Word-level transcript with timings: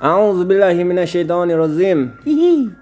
A'udzubillahi 0.00 0.80
minasyaitonirrajim. 0.80 2.16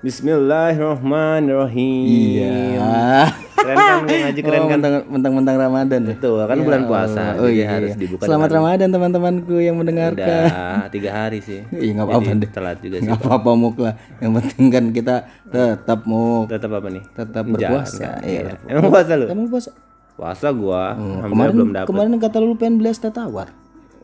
Bismillahirrahmanirrahim. 0.07 2.07
Iya. 2.07 3.27
Keren 3.59 3.75
kan 3.75 4.07
ngaji 4.07 4.39
keren 4.39 4.57
Oh, 4.57 4.65
kan? 4.65 4.71
mentang- 4.79 5.07
mentang-mentang 5.11 5.57
Ramadan 5.59 5.99
ya. 6.01 6.09
Betul, 6.15 6.39
kan 6.41 6.57
bulan 6.57 6.87
puasa. 6.87 7.35
Oh 7.37 7.51
iya, 7.51 7.67
harus 7.69 7.91
iya. 7.91 7.99
dibuka 7.99 8.23
Selamat 8.23 8.49
dengan- 8.49 8.71
Ramadan 8.71 8.89
teman-temanku 8.95 9.59
yang 9.59 9.75
mendengarkan. 9.75 10.47
Udah 10.47 10.87
tiga 10.89 11.11
hari 11.13 11.43
sih. 11.43 11.67
Iya 11.75 11.91
nggak 11.93 12.07
apa-apa 12.07 12.31
deh. 12.39 12.49
Telat 12.49 12.79
juga 12.79 12.97
sih. 12.97 13.03
Nggak 13.05 13.19
apa-apa 13.19 13.51
muk 13.53 13.77
lah. 13.77 13.95
Yang 14.17 14.33
penting 14.39 14.65
kan 14.71 14.85
kita 14.95 15.15
tetap 15.45 16.01
muk 16.07 16.47
Tetap 16.47 16.71
apa 16.71 16.87
nih? 16.87 17.03
tetap 17.03 17.45
berpuasa. 17.45 18.09
Iya. 18.23 18.57
Emang 18.65 18.89
puasa 18.89 19.13
lu? 19.19 19.27
Kamu 19.27 19.51
puasa? 19.51 19.71
Puasa 20.15 20.47
gua. 20.51 20.95
Alhamdulillah 20.95 21.27
Kemarin 21.27 21.53
belum 21.53 21.71
dapet. 21.75 21.89
kemarin 21.91 22.15
kata 22.17 22.39
lu 22.39 22.55
pengen 22.55 22.79
beli 22.79 22.89
es 22.89 23.03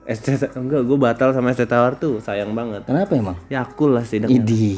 ST 0.04 0.36
enggak, 0.52 0.84
gua 0.84 0.98
batal 1.00 1.32
sama 1.32 1.48
ST 1.50 1.64
Tawar 1.64 1.96
tuh, 1.96 2.20
sayang 2.20 2.52
banget. 2.52 2.84
Kenapa 2.84 3.16
emang? 3.16 3.36
Yakul 3.48 3.96
lah 3.96 4.04
sih, 4.04 4.20
Idih. 4.20 4.76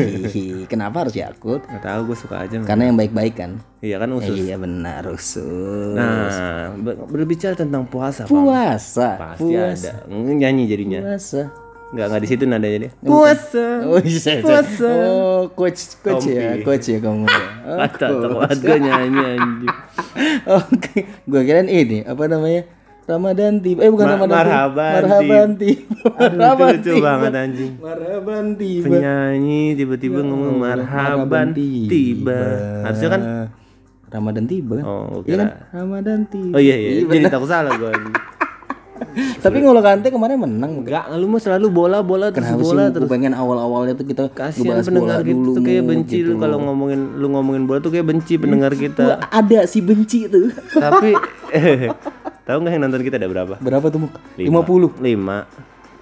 Kenapa 0.72 1.08
harus 1.08 1.16
Yakult? 1.16 1.64
Enggak 1.72 1.82
tahu 1.82 2.00
gua 2.12 2.16
suka 2.16 2.36
aja. 2.44 2.60
Karena 2.60 2.92
yang 2.92 2.96
baik-baik 3.00 3.34
kan. 3.34 3.64
Iya 3.80 3.96
kan 3.96 4.12
usus. 4.12 4.36
Iya 4.36 4.60
benar 4.60 5.08
usus. 5.08 5.96
Nah, 5.96 6.76
ber- 6.76 7.00
berbicara 7.08 7.56
tentang 7.56 7.88
puasa, 7.88 8.28
puasa. 8.28 9.16
Pasti 9.16 9.56
ada. 9.56 10.04
Nyanyi 10.12 10.68
jadinya. 10.68 11.00
Puasa. 11.00 11.48
Enggak 11.92 12.06
enggak 12.08 12.22
di 12.24 12.28
situ 12.28 12.44
nadanya 12.44 12.78
dia. 12.88 12.90
Puasa. 13.00 13.66
Oh, 13.84 14.00
iya, 14.00 14.32
puasa. 14.40 14.88
Oh, 15.12 15.42
coach, 15.52 15.96
coach 16.00 16.28
ya, 16.28 16.60
coach 16.60 16.88
ya 16.88 17.00
kamu. 17.00 17.24
ya. 17.24 17.44
Kata 17.88 18.06
banget 18.32 18.58
gua 18.60 18.76
nyanyi 18.80 19.20
anjing. 19.36 19.76
Oke, 20.60 20.98
gua 21.24 21.40
kirain 21.40 21.68
ini 21.68 22.04
apa 22.04 22.24
namanya? 22.28 22.64
Ramadan 23.02 23.58
tiba. 23.58 23.82
Eh 23.82 23.90
bukan 23.90 24.06
Ma- 24.06 24.12
Ramadan 24.14 24.30
tiba. 24.30 24.46
marhaban 24.46 24.92
Marhaban 24.94 25.48
tiba. 25.58 25.82
Aduh, 26.14 26.38
itu 26.38 26.62
lucu 26.62 26.90
tiba. 26.92 27.04
banget 27.04 27.32
anjing. 27.34 27.72
Marhaban 27.76 28.44
tiba. 28.54 28.84
Penyanyi 28.86 29.62
tiba-tiba 29.74 30.18
ngomong 30.22 30.54
marhaban 30.56 31.46
tiba. 31.52 32.40
Harusnya 32.86 33.08
kan 33.10 33.22
Ramadan 34.08 34.44
tiba 34.46 34.72
kan? 34.78 34.84
Oh, 34.84 35.24
Iya 35.24 35.36
kan? 35.36 35.48
Ramadan 35.72 36.18
tiba. 36.28 36.54
Oh 36.54 36.60
iya 36.60 36.76
iya, 36.76 36.90
jadi 37.02 37.26
takut 37.26 37.48
salah 37.48 37.74
gua. 37.74 37.90
Tapi 39.38 39.56
Ngolo 39.58 39.80
Kante 39.80 40.08
kemarin 40.08 40.38
menang. 40.38 40.72
Enggak, 40.80 41.10
lu 41.12 41.26
mah 41.26 41.38
selalu 41.38 41.66
bola 41.68 41.98
bola 42.00 42.30
terus 42.30 42.46
Kenapa 42.46 42.60
sih? 42.60 42.66
bola 42.66 42.82
Gue 42.84 42.94
terus. 42.94 43.08
pengen 43.10 43.32
awal-awalnya 43.32 43.94
tuh 43.94 44.06
kita 44.06 44.22
Kasihan 44.28 44.62
ngebahas 44.72 44.86
pendengar 44.86 45.18
bola 45.18 45.26
gitu 45.26 45.38
dulu, 45.38 45.52
tuh 45.52 45.62
kayak 45.62 45.82
benci 45.84 46.16
gitu. 46.16 46.28
lu 46.28 46.34
kalau 46.38 46.58
ngomongin 46.60 47.00
lu 47.16 47.26
ngomongin 47.28 47.62
bola 47.64 47.78
tuh 47.78 47.90
kayak 47.90 48.06
benci 48.06 48.34
pendengar 48.36 48.72
kita. 48.72 49.04
Wah, 49.04 49.18
ada 49.28 49.60
si 49.64 49.78
benci 49.80 50.26
tuh. 50.26 50.48
Tapi 50.70 51.10
tahu 52.46 52.56
nggak 52.58 52.72
yang 52.72 52.82
nonton 52.82 53.02
kita 53.02 53.16
ada 53.16 53.28
berapa? 53.28 53.54
Berapa 53.58 53.86
tuh, 53.88 54.00
Muk? 54.06 54.12
Lima. 54.36 54.60
50. 54.62 55.00
Lima. 55.00 55.38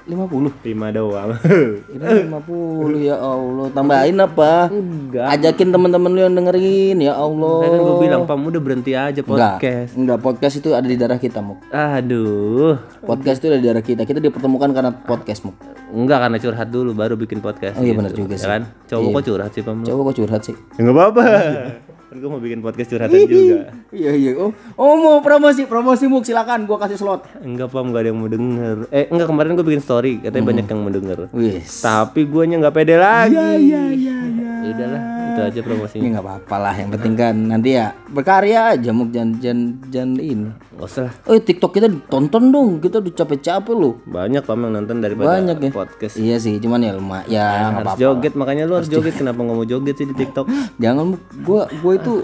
50. 0.07 0.65
Lima 0.65 0.87
doang. 0.89 1.37
Kira 1.91 2.07
50 2.25 3.01
ya 3.03 3.17
Allah. 3.17 3.67
Tambahin 3.71 4.17
apa? 4.17 4.69
Enggak. 4.69 5.27
Ajakin 5.35 5.69
teman-teman 5.69 6.11
lu 6.11 6.21
yang 6.21 6.35
dengerin 6.35 6.99
ya 6.99 7.15
Allah. 7.15 7.59
Kan 7.61 7.71
gue 7.77 7.97
bilang, 8.01 8.23
Pam 8.25 8.41
udah 8.43 8.59
berhenti 8.59 8.93
aja 8.93 9.21
podcast. 9.21 9.93
enggak 9.95 10.19
podcast 10.19 10.55
itu 10.57 10.73
ada 10.73 10.85
di 10.85 10.97
darah 10.97 11.17
kita, 11.17 11.39
Muk. 11.39 11.61
Aduh. 11.71 12.81
Podcast 13.03 13.39
itu 13.39 13.49
ada 13.49 13.59
di 13.59 13.67
darah 13.67 13.83
kita. 13.83 14.03
Kita 14.03 14.19
dipertemukan 14.19 14.71
karena 14.71 14.91
podcast, 14.91 15.45
Muk. 15.45 15.57
Enggak 15.91 16.23
karena 16.23 16.39
curhat 16.39 16.69
dulu 16.71 16.91
baru 16.93 17.15
bikin 17.15 17.39
podcast. 17.39 17.77
Oh 17.77 17.83
iya, 17.83 17.93
gitu. 17.93 17.99
benar 17.99 18.13
juga 18.15 18.35
Ya 18.35 18.39
sih. 18.39 18.49
kan? 18.49 18.63
Coba 18.87 19.07
kok 19.13 19.25
curhat 19.27 19.51
sih, 19.53 19.63
Pam? 19.63 19.83
Coba 19.83 20.01
kok 20.07 20.17
curhat 20.17 20.43
sih. 20.43 20.55
Enggak 20.79 20.95
apa-apa. 20.95 21.23
kan 22.11 22.19
gue 22.19 22.27
mau 22.27 22.43
bikin 22.43 22.59
podcast 22.59 22.91
curhatan 22.91 23.23
juga. 23.23 23.71
Iya 23.95 24.13
iya. 24.19 24.33
Oh, 24.35 24.51
oh 24.75 24.95
mau 24.99 25.17
promosi, 25.23 25.63
promosi 25.71 26.11
Muk 26.11 26.27
silakan 26.27 26.67
gua 26.67 26.83
kasih 26.83 26.99
slot. 26.99 27.23
Enggak, 27.39 27.71
Pam, 27.71 27.95
enggak 27.95 28.03
ada 28.03 28.09
yang 28.11 28.19
mau 28.19 28.27
denger. 28.27 28.77
Eh, 28.91 29.07
enggak 29.15 29.31
kemarin 29.31 29.55
gue 29.55 29.63
bikin 29.63 29.79
story, 29.79 30.19
katanya 30.19 30.51
banyak 30.51 30.67
yang 30.67 30.81
mau 30.83 30.91
denger. 30.91 31.19
Wis. 31.31 31.87
Tapi 31.87 32.27
guanya 32.27 32.67
nggak 32.67 32.75
pede 32.75 32.99
lagi. 32.99 33.39
Iya 33.39 33.49
iya 33.55 33.83
iya 33.95 34.17
iya. 34.27 34.51
Ya 34.59 34.69
udahlah, 34.75 35.03
itu 35.31 35.41
aja 35.41 35.61
promosinya. 35.61 36.01
Ya 36.01 36.09
nggak 36.11 36.27
apa-apa 36.27 36.57
lah, 36.59 36.75
yang 36.75 36.91
penting 36.91 37.15
kan 37.15 37.35
nanti 37.37 37.69
ya 37.73 37.87
berkarya 38.07 38.61
aja 38.71 38.91
Muk 38.91 39.09
jangan 39.09 39.31
jangan 39.39 39.61
jangan 39.87 40.11
ini. 40.17 40.49
Nggak 40.71 40.87
usah 40.87 41.03
lah. 41.03 41.15
Oh 41.25 41.37
TikTok 41.37 41.73
kita 41.73 41.87
tonton 42.07 42.45
dong, 42.49 42.71
kita 42.79 42.99
udah 42.99 43.13
capek-capek 43.15 43.73
lu. 43.73 43.91
Banyak 44.05 44.43
Pam 44.43 44.61
yang 44.61 44.73
nonton 44.75 44.97
daripada 44.99 45.27
Banyak 45.33 45.57
ya. 45.59 45.71
podcast. 45.71 46.15
Iya 46.15 46.37
sih, 46.37 46.57
cuman 46.57 46.81
ya 46.81 46.93
lemah. 46.93 47.23
Ya 47.27 47.45
nggak 47.45 47.61
harus 47.73 47.87
apa-apa. 47.87 48.01
joget, 48.01 48.33
makanya 48.35 48.63
lu 48.65 48.75
harus 48.75 48.89
joget. 48.89 49.15
Kenapa 49.15 49.39
nggak 49.39 49.57
mau 49.57 49.65
joget 49.65 49.95
sih 49.95 50.07
di 50.07 50.15
TikTok? 50.15 50.47
Jangan 50.83 51.15
gua 51.41 51.69
gua 51.79 51.95
itu 51.95 52.15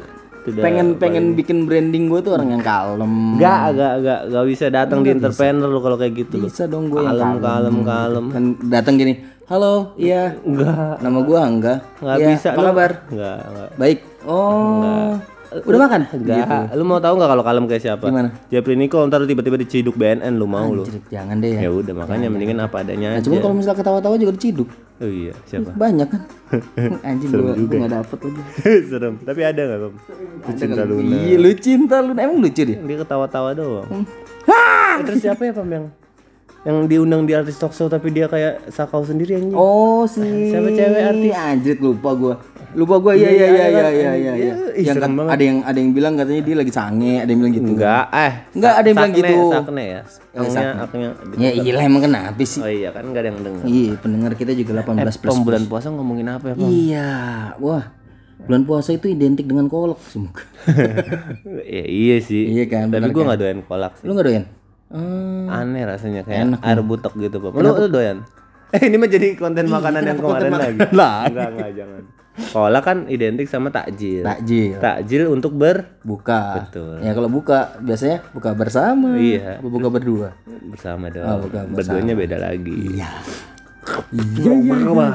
pengen 0.47 0.95
pengen 0.95 1.35
bikin 1.35 1.67
branding 1.67 2.07
gua 2.07 2.23
tuh 2.23 2.33
orang 2.33 2.55
yang 2.55 2.63
kalem. 2.63 3.35
Enggak, 3.35 3.75
enggak, 3.75 3.93
enggak, 3.99 4.21
enggak 4.25 4.45
bisa 4.47 4.65
datang 4.69 4.99
di 5.03 5.11
entrepreneur 5.11 5.67
lu 5.67 5.81
kalau 5.81 5.97
kayak 5.97 6.15
gitu. 6.17 6.37
Bisa 6.39 6.65
dong 6.65 6.87
gua 6.87 7.03
yang 7.05 7.19
Kalem, 7.19 7.43
kalem, 7.43 7.77
kalem. 7.83 8.25
kan 8.31 8.43
datang 8.65 8.95
gini. 8.95 9.15
Halo, 9.47 9.95
iya. 9.95 10.35
Enggak, 10.43 10.99
Nama 10.99 11.19
gua 11.23 11.39
Angga. 11.47 11.75
enggak 11.97 12.17
Iya, 12.19 12.27
bisa. 12.35 12.49
Apa 12.51 12.61
lu. 12.61 12.67
kabar? 12.67 12.91
Enggak, 13.07 13.39
enggak. 13.47 13.69
Baik. 13.79 13.99
Oh. 14.27 15.15
Udah 15.57 15.79
makan? 15.79 16.01
Enggak, 16.11 16.75
lu 16.75 16.83
mau 16.83 16.99
tahu 16.99 17.15
nggak 17.15 17.31
kalau 17.31 17.45
kalem 17.47 17.65
kayak 17.65 17.79
siapa? 17.81 18.07
Gimana? 18.11 18.35
Jeffrey 18.51 18.75
Nicole 18.75 19.07
ntar 19.07 19.23
tiba-tiba 19.23 19.55
diciduk 19.55 19.95
BNN 19.95 20.35
lu 20.35 20.51
mau 20.51 20.67
lu. 20.69 20.83
Anjir, 20.83 20.99
Jangan 21.07 21.39
deh 21.39 21.51
ya. 21.55 21.61
Ya 21.63 21.71
udah, 21.71 21.95
makanya 21.95 22.27
mendingan 22.27 22.59
apa 22.59 22.83
adanya 22.83 23.07
Nah, 23.09 23.17
aja. 23.17 23.23
cuman 23.23 23.39
kalau 23.39 23.55
misalnya 23.55 23.79
ketawa-tawa 23.79 24.15
juga 24.19 24.33
diciduk. 24.35 24.69
Oh 24.99 25.07
iya, 25.07 25.33
siapa? 25.47 25.71
Banyak 25.71 26.09
kan? 26.11 26.21
Anjing 27.07 27.31
gua, 27.31 27.55
gua 27.55 27.79
gak 27.87 27.93
dapet 27.95 28.19
lagi. 28.19 28.43
Serem. 28.91 29.15
Tapi 29.23 29.41
ada 29.41 29.61
nggak, 29.63 29.79
Pam? 29.79 29.95
Lu 30.43 30.53
cinta 30.59 30.83
Luna. 30.83 31.15
Iya, 31.23 31.37
lu 31.39 31.51
cinta 31.55 31.97
lu. 32.03 32.11
Emang 32.13 32.39
lucu 32.43 32.63
dia? 32.67 32.79
Dia 32.83 32.97
ketawa-tawa 32.99 33.55
doang. 33.55 33.87
Eh, 34.43 34.95
terus 35.07 35.23
siapa 35.23 35.47
ya 35.47 35.55
Pam 35.55 35.71
yang 35.71 35.87
yang 36.67 36.91
diundang 36.91 37.23
di 37.23 37.33
artis 37.33 37.63
talk 37.63 37.71
show 37.71 37.87
tapi 37.87 38.11
dia 38.11 38.27
kayak 38.27 38.75
sakau 38.75 39.07
sendiri 39.07 39.39
anjing. 39.39 39.55
Oh, 39.55 40.03
si 40.03 40.51
Siapa 40.51 40.67
cewek 40.67 41.03
artis? 41.15 41.31
Anjir 41.31 41.77
lupa 41.79 42.11
gua. 42.19 42.35
Lupa 42.75 42.99
gua. 42.99 43.15
Iya 43.15 43.31
iya 43.31 43.47
iya 43.47 43.67
iya 43.71 43.89
iya 43.89 44.13
iya. 44.19 44.33
iya. 44.35 44.55
Ih, 44.75 44.83
Yang 44.83 44.99
banget. 45.15 45.31
ada 45.31 45.43
yang 45.47 45.59
ada 45.63 45.79
yang 45.79 45.91
bilang 45.95 46.19
katanya 46.19 46.43
dia 46.43 46.57
lagi 46.59 46.73
sange, 46.75 47.23
ada 47.23 47.31
yang 47.31 47.39
bilang 47.39 47.55
gitu. 47.55 47.71
Enggak, 47.71 48.05
eh. 48.11 48.33
Enggak, 48.59 48.75
ada 48.75 48.87
yang 48.91 48.97
bilang 48.99 49.15
sakne, 49.15 49.23
gitu. 49.23 49.37
Sakne 49.55 49.85
ya. 49.87 50.03
Aknya, 50.35 50.69
aknya. 50.83 51.09
Ya 51.39 51.51
iyalah 51.55 51.83
emang 51.87 52.03
kenapa 52.03 52.43
sih? 52.43 52.61
Oh 52.61 52.67
iya 52.67 52.91
kan 52.91 53.03
enggak 53.07 53.23
ada 53.23 53.29
yang 53.31 53.39
denger. 53.47 53.65
Iya, 53.71 53.93
pendengar 54.03 54.33
kita 54.35 54.53
juga 54.59 54.73
18 54.83 55.23
plus. 55.23 55.31
Pam 55.31 55.41
bulan 55.47 55.63
puasa 55.71 55.87
ngomongin 55.95 56.27
apa 56.35 56.45
ya, 56.51 56.55
Pam? 56.59 56.67
Iya. 56.67 57.11
Wah. 57.63 57.85
Bulan 58.43 58.63
puasa 58.67 58.91
itu 58.91 59.07
identik 59.07 59.47
dengan 59.47 59.71
kolak 59.71 60.03
sih. 60.03 60.19
Muk. 60.27 60.43
ya, 61.63 61.85
iya 61.87 62.17
sih. 62.19 62.59
Iya 62.59 62.67
kan, 62.67 62.91
Tapi 62.91 63.15
gua 63.15 63.33
nggak 63.33 63.39
doyan 63.39 63.61
kolak 63.63 64.03
sih. 64.03 64.05
Lu 64.05 64.19
enggak 64.19 64.27
doyan? 64.35 64.45
Hmm. 64.87 65.51
Aneh 65.51 65.83
rasanya 65.83 66.23
kayak 66.23 66.63
air 66.63 66.81
butek 66.83 67.13
gitu, 67.19 67.43
Pam. 67.43 67.59
Lu, 67.59 67.71
lu 67.75 67.89
doyan? 67.91 68.23
Eh, 68.75 68.91
ini 68.91 68.99
mah 68.99 69.07
jadi 69.07 69.39
konten 69.39 69.71
makanan 69.71 70.03
yang 70.03 70.19
kemarin 70.19 70.51
lagi. 70.51 70.79
Lah. 70.91 71.31
Enggak, 71.31 71.49
enggak, 71.55 71.71
jangan. 71.71 72.03
Kolak 72.51 72.83
kan 72.85 72.99
identik 73.09 73.47
sama 73.49 73.73
takjil. 73.73 74.21
Takjil. 74.27 74.77
Takjil 74.77 75.23
untuk 75.31 75.57
ber 75.57 75.97
Buka. 76.05 76.67
Betul. 76.67 77.01
Ya 77.01 77.17
kalau 77.17 77.31
buka 77.33 77.79
biasanya 77.81 78.27
buka 78.35 78.53
bersama. 78.53 79.17
Iya. 79.17 79.63
Apa 79.63 79.71
Buka 79.71 79.89
berdua. 79.89 80.29
bersama 80.67 81.09
dong. 81.09 81.25
Oh, 81.25 81.39
bukan 81.47 81.63
Berduanya 81.73 82.15
beda 82.19 82.37
lagi. 82.43 82.75
Iya. 82.99 83.09
Iya 84.13 84.53
iya. 84.53 85.09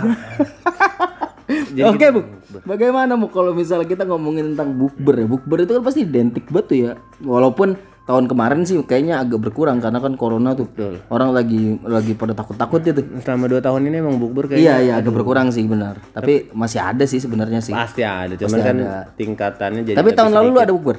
Jadi 1.76 1.84
Oke, 1.84 2.06
Bu. 2.10 2.22
Bagaimana 2.64 3.20
Bu 3.20 3.28
kalau 3.28 3.52
misalnya 3.52 3.86
kita 3.86 4.08
ngomongin 4.08 4.56
tentang 4.56 4.80
bukber 4.80 5.22
ya? 5.22 5.28
Bukber 5.28 5.68
itu 5.68 5.76
kan 5.76 5.84
pasti 5.84 6.08
identik 6.08 6.48
banget 6.48 6.66
tuh 6.66 6.78
ya. 6.80 6.92
Walaupun 7.22 7.76
tahun 8.02 8.26
kemarin 8.26 8.66
sih 8.66 8.82
kayaknya 8.82 9.22
agak 9.22 9.40
berkurang 9.40 9.78
karena 9.78 10.02
kan 10.02 10.18
corona 10.18 10.58
tuh. 10.58 10.68
Orang 11.08 11.32
lagi 11.32 11.78
lagi 11.86 12.18
pada 12.18 12.34
takut-takut 12.34 12.82
itu. 12.82 13.02
selama 13.22 13.46
dua 13.46 13.62
tahun 13.62 13.88
ini 13.92 14.02
emang 14.02 14.18
bukber 14.18 14.50
kayak 14.50 14.60
Iya, 14.60 14.76
iya 14.82 14.94
agak 14.98 15.14
berkurang 15.14 15.54
sih 15.54 15.64
benar. 15.70 16.02
Tapi 16.12 16.50
masih 16.52 16.82
ada 16.82 17.06
sih 17.06 17.22
sebenarnya 17.22 17.62
sih. 17.62 17.72
pasti 17.72 18.02
ada, 18.06 18.34
cuman 18.38 18.60
kan 18.62 18.78
tingkatannya 19.18 19.82
jadi 19.86 19.98
Tapi 19.98 20.10
tahun 20.14 20.32
lalu 20.34 20.48
lu 20.54 20.60
ada 20.62 20.74
bukber? 20.74 20.98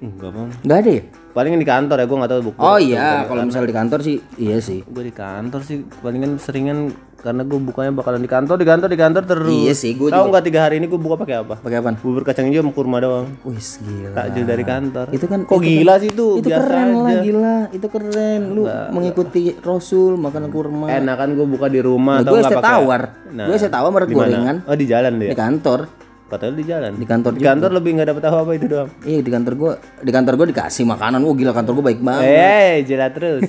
Enggak 0.00 0.30
bang. 0.30 0.48
Enggak 0.60 0.78
ada 0.78 0.90
ya? 0.90 1.02
Paling 1.30 1.52
di 1.54 1.68
kantor 1.68 1.96
ya, 1.96 2.06
gue 2.06 2.18
nggak 2.18 2.30
tahu 2.30 2.40
bukber. 2.42 2.62
Oh 2.64 2.74
iya, 2.76 3.22
kalau 3.22 3.46
misalnya 3.46 3.68
di 3.68 3.76
kantor 3.76 3.98
sih 4.00 4.16
iya 4.34 4.58
sih. 4.58 4.82
Gue 4.82 5.04
di 5.04 5.14
kantor 5.14 5.60
sih, 5.62 5.76
palingan 6.00 6.34
seringan 6.36 6.90
karena 7.20 7.44
gue 7.44 7.60
bukanya 7.60 7.92
bakalan 7.92 8.18
di 8.18 8.26
kantor, 8.26 8.56
di 8.56 8.64
kantor, 8.64 8.88
di 8.88 8.96
kantor 8.96 9.22
terus. 9.28 9.52
Iya 9.52 9.72
sih, 9.76 9.92
gue 9.92 10.08
Tahu 10.08 10.24
nggak 10.26 10.40
tiga 10.42 10.64
hari 10.64 10.80
ini 10.80 10.88
gue 10.88 10.96
buka 10.96 11.20
pakai 11.20 11.36
apa? 11.38 11.60
pakai 11.60 11.78
apa? 11.78 11.92
Bubur 11.94 12.24
kacang 12.24 12.48
hijau 12.48 12.64
sama 12.64 12.72
kurma 12.72 12.96
doang. 12.98 13.28
Wih, 13.44 13.60
gila. 13.60 14.10
Takjil 14.16 14.44
dari 14.48 14.64
kantor. 14.64 15.06
Itu 15.12 15.26
kan 15.28 15.40
Kok 15.44 15.60
gila 15.60 15.94
sih 16.00 16.10
itu? 16.10 16.26
itu 16.40 16.48
Biasa 16.48 16.64
keren 16.64 16.88
lah 16.96 17.12
aja. 17.12 17.20
gila 17.20 17.56
itu 17.70 17.86
keren 17.86 18.42
lu 18.50 18.62
mengikuti 18.90 19.42
rasul 19.60 20.16
makan 20.16 20.48
kurma 20.48 20.86
Enak 20.88 21.14
kan 21.14 21.28
gue 21.30 21.46
buka 21.46 21.66
di 21.68 21.78
rumah 21.78 22.18
nah, 22.18 22.24
atau 22.24 22.32
gue 22.32 22.40
nggak 22.40 22.50
saya 22.50 22.58
pakai? 22.58 22.72
tawar 22.74 23.02
Nah, 23.30 23.46
gue 23.46 23.56
saya 23.60 23.70
tawar 23.70 23.90
merek 23.92 24.08
gorengan 24.10 24.56
Oh 24.64 24.74
di 24.74 24.86
jalan 24.88 25.12
deh. 25.14 25.28
di 25.28 25.36
kantor 25.38 25.80
Katanya 26.30 26.54
di 26.54 26.64
jalan. 26.64 26.90
di 26.94 27.02
kantor 27.04 27.30
Di 27.34 27.42
kantor 27.42 27.70
lebih 27.74 27.90
nggak 27.92 28.08
dapet 28.08 28.22
apa-apa 28.24 28.52
itu 28.54 28.66
doang. 28.66 28.88
iya 29.02 29.18
di 29.18 29.28
kantor 29.28 29.52
gue 29.52 29.72
di 30.00 30.10
kantor 30.10 30.32
gue 30.36 30.46
dikasih 30.50 30.84
makanan 30.86 31.20
wah 31.20 31.34
gila 31.34 31.50
kantor 31.50 31.72
gue 31.74 31.84
baik 31.84 32.00
banget 32.00 32.24
Eh, 32.24 32.74
jelas 32.86 33.10
terus. 33.10 33.42